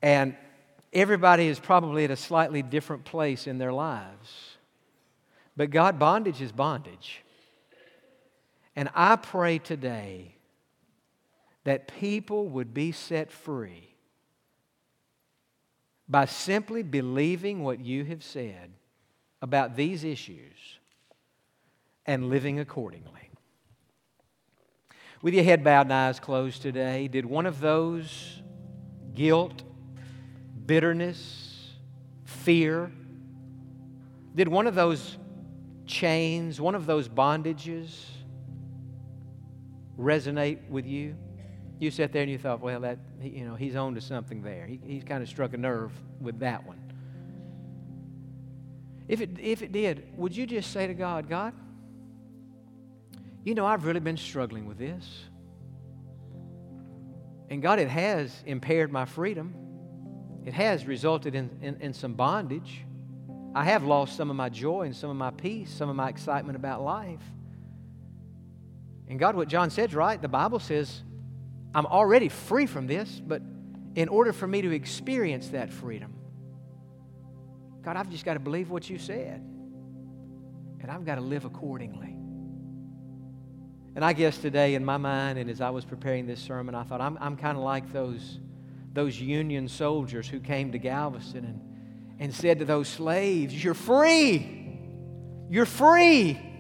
And 0.02 0.36
everybody 0.91 1.47
is 1.47 1.60
probably 1.60 2.04
at 2.04 2.12
a 2.12 2.15
slightly 2.15 2.62
different 2.62 3.06
place 3.06 3.47
in 3.47 3.58
their 3.58 3.71
lives. 3.71 4.58
But 5.56 5.69
God, 5.69 5.99
bondage 5.99 6.41
is 6.41 6.52
bondage. 6.52 7.21
And 8.76 8.89
I 8.95 9.15
pray 9.15 9.60
today 9.60 10.36
that 11.63 11.88
people 11.99 12.47
would 12.47 12.73
be 12.73 12.91
set 12.91 13.32
free 13.32 13.92
by 16.08 16.26
simply 16.26 16.84
believing 16.84 17.63
what 17.63 17.80
you 17.80 18.04
have 18.06 18.24
said 18.24 18.72
about 19.42 19.76
these 19.76 20.04
issues 20.04 20.80
and 22.06 22.30
living 22.30 22.60
accordingly. 22.60 23.30
With 25.22 25.34
your 25.34 25.44
head 25.44 25.63
bowed 25.63 25.86
and 25.88 25.94
eyes 25.94 26.20
closed 26.20 26.62
today, 26.62 27.08
did 27.08 27.26
one 27.26 27.46
of 27.46 27.62
those 27.62 28.42
guilt, 29.16 29.63
bitterness, 30.66 31.72
fear, 32.26 32.92
did 34.36 34.48
one 34.48 34.68
of 34.68 34.76
those 34.76 35.18
chains, 35.86 36.60
one 36.60 36.76
of 36.76 36.86
those 36.86 37.08
bondages 37.08 37.94
resonate 39.98 40.68
with 40.70 40.86
you? 40.86 41.16
You 41.80 41.92
sat 41.92 42.14
there 42.14 42.22
and 42.22 42.32
you 42.32 42.38
thought, 42.38 42.62
well, 42.62 42.82
that, 42.82 43.00
you 43.22 43.46
know, 43.46 43.56
he's 43.56 43.76
on 43.76 43.96
to 43.96 44.02
something 44.02 44.42
there. 44.42 44.66
He, 44.66 44.80
he's 44.86 45.04
kind 45.04 45.22
of 45.22 45.30
struck 45.30 45.54
a 45.54 45.58
nerve 45.58 45.92
with 46.22 46.40
that 46.40 46.66
one. 46.66 46.80
If 49.08 49.22
it, 49.22 49.32
if 49.40 49.62
it 49.62 49.72
did, 49.72 50.04
would 50.16 50.36
you 50.36 50.46
just 50.46 50.72
say 50.72 50.88
to 50.88 50.94
God, 50.94 51.28
God, 51.28 51.54
you 53.44 53.56
know, 53.56 53.66
I've 53.66 53.86
really 53.86 54.00
been 54.00 54.18
struggling 54.18 54.66
with 54.66 54.78
this. 54.78 55.06
And 57.50 57.62
God, 57.62 57.80
it 57.80 57.90
has 57.90 58.34
impaired 58.46 58.92
my 58.92 59.06
freedom. 59.06 59.54
It 60.46 60.54
has 60.54 60.86
resulted 60.86 61.36
in, 61.36 61.50
in, 61.62 61.82
in, 61.82 61.94
some 61.94 62.14
bondage. 62.14 62.86
I 63.54 63.66
have 63.66 63.84
lost 63.84 64.16
some 64.16 64.30
of 64.30 64.36
my 64.36 64.50
joy 64.50 64.84
and 64.84 64.96
some 64.96 65.10
of 65.10 65.16
my 65.16 65.32
peace, 65.32 65.70
some 65.70 65.90
of 65.90 65.96
my 65.96 66.10
excitement 66.10 66.56
about 66.56 66.82
life. 66.82 67.22
And 69.08 69.20
God, 69.20 69.36
what 69.36 69.48
Jon 69.50 69.70
said's 69.70 69.94
right. 69.94 70.22
The 70.22 70.28
Bible 70.28 70.60
says 70.60 71.04
I'm 71.76 71.86
already 71.86 72.30
free 72.30 72.66
from 72.66 72.88
this, 72.88 73.22
but 73.26 73.42
in 73.96 74.08
order 74.10 74.34
for 74.34 74.48
me 74.48 74.62
to 74.62 74.72
experience 74.72 75.50
that 75.50 75.72
freedom, 75.72 76.14
God, 77.84 77.98
I've 77.98 78.10
just 78.10 78.26
got 78.26 78.36
to 78.36 78.40
believe 78.40 78.70
what 78.70 78.90
you 78.90 78.98
said. 78.98 79.42
And 80.82 80.92
I've 80.92 81.06
got 81.06 81.16
to 81.16 81.22
live 81.22 81.46
accordingly. 81.46 82.16
And 83.96 84.04
I 84.04 84.14
guess 84.14 84.38
today, 84.38 84.76
in 84.76 84.84
my 84.84 84.98
mind, 84.98 85.38
and 85.38 85.50
as 85.50 85.62
I 85.62 85.70
was 85.70 85.86
preparing 85.86 86.26
this 86.26 86.40
sermon, 86.40 86.76
I 86.76 86.84
thought 86.84 87.02
I'm, 87.02 87.18
I'm 87.22 87.38
kind 87.38 87.58
of 87.58 87.64
like 87.64 87.92
those, 87.92 88.40
those 88.92 89.20
Union 89.20 89.68
soldiers 89.68 90.28
who 90.28 90.40
came 90.40 90.72
to 90.72 90.80
Galveston 90.80 91.46
and, 91.46 91.62
and 92.20 92.34
said 92.34 92.60
to 92.60 92.66
those 92.66 92.88
slaves, 92.88 93.64
You're 93.64 93.74
free. 93.74 94.80
You're 95.50 95.66
free. 95.66 96.53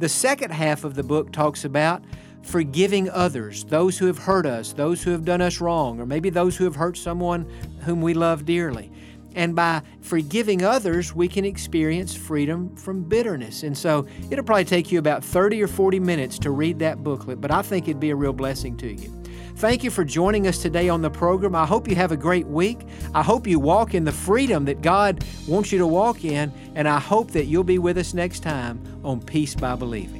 The 0.00 0.08
second 0.08 0.50
half 0.50 0.84
of 0.84 0.94
the 0.94 1.02
book 1.02 1.30
talks 1.30 1.66
about 1.66 2.02
forgiving 2.40 3.10
others, 3.10 3.64
those 3.64 3.98
who 3.98 4.06
have 4.06 4.16
hurt 4.16 4.46
us, 4.46 4.72
those 4.72 5.02
who 5.02 5.10
have 5.10 5.26
done 5.26 5.42
us 5.42 5.60
wrong, 5.60 6.00
or 6.00 6.06
maybe 6.06 6.30
those 6.30 6.56
who 6.56 6.64
have 6.64 6.74
hurt 6.74 6.96
someone 6.96 7.46
whom 7.80 8.00
we 8.00 8.14
love 8.14 8.46
dearly. 8.46 8.90
And 9.34 9.54
by 9.54 9.82
forgiving 10.00 10.64
others, 10.64 11.14
we 11.14 11.28
can 11.28 11.44
experience 11.44 12.14
freedom 12.14 12.74
from 12.76 13.02
bitterness. 13.02 13.62
And 13.62 13.76
so 13.76 14.06
it'll 14.30 14.42
probably 14.42 14.64
take 14.64 14.90
you 14.90 14.98
about 14.98 15.22
30 15.22 15.62
or 15.62 15.68
40 15.68 16.00
minutes 16.00 16.38
to 16.38 16.50
read 16.50 16.78
that 16.78 17.04
booklet, 17.04 17.38
but 17.38 17.50
I 17.50 17.60
think 17.60 17.86
it'd 17.86 18.00
be 18.00 18.08
a 18.08 18.16
real 18.16 18.32
blessing 18.32 18.78
to 18.78 18.90
you. 18.90 19.19
Thank 19.60 19.84
you 19.84 19.90
for 19.90 20.06
joining 20.06 20.46
us 20.46 20.56
today 20.56 20.88
on 20.88 21.02
the 21.02 21.10
program. 21.10 21.54
I 21.54 21.66
hope 21.66 21.86
you 21.86 21.94
have 21.94 22.12
a 22.12 22.16
great 22.16 22.46
week. 22.46 22.78
I 23.14 23.22
hope 23.22 23.46
you 23.46 23.60
walk 23.60 23.92
in 23.92 24.04
the 24.04 24.10
freedom 24.10 24.64
that 24.64 24.80
God 24.80 25.22
wants 25.46 25.70
you 25.70 25.78
to 25.80 25.86
walk 25.86 26.24
in 26.24 26.50
and 26.74 26.88
I 26.88 26.98
hope 26.98 27.32
that 27.32 27.44
you'll 27.44 27.62
be 27.62 27.78
with 27.78 27.98
us 27.98 28.14
next 28.14 28.40
time 28.40 28.80
on 29.04 29.20
Peace 29.20 29.54
by 29.54 29.74
Believing. 29.74 30.19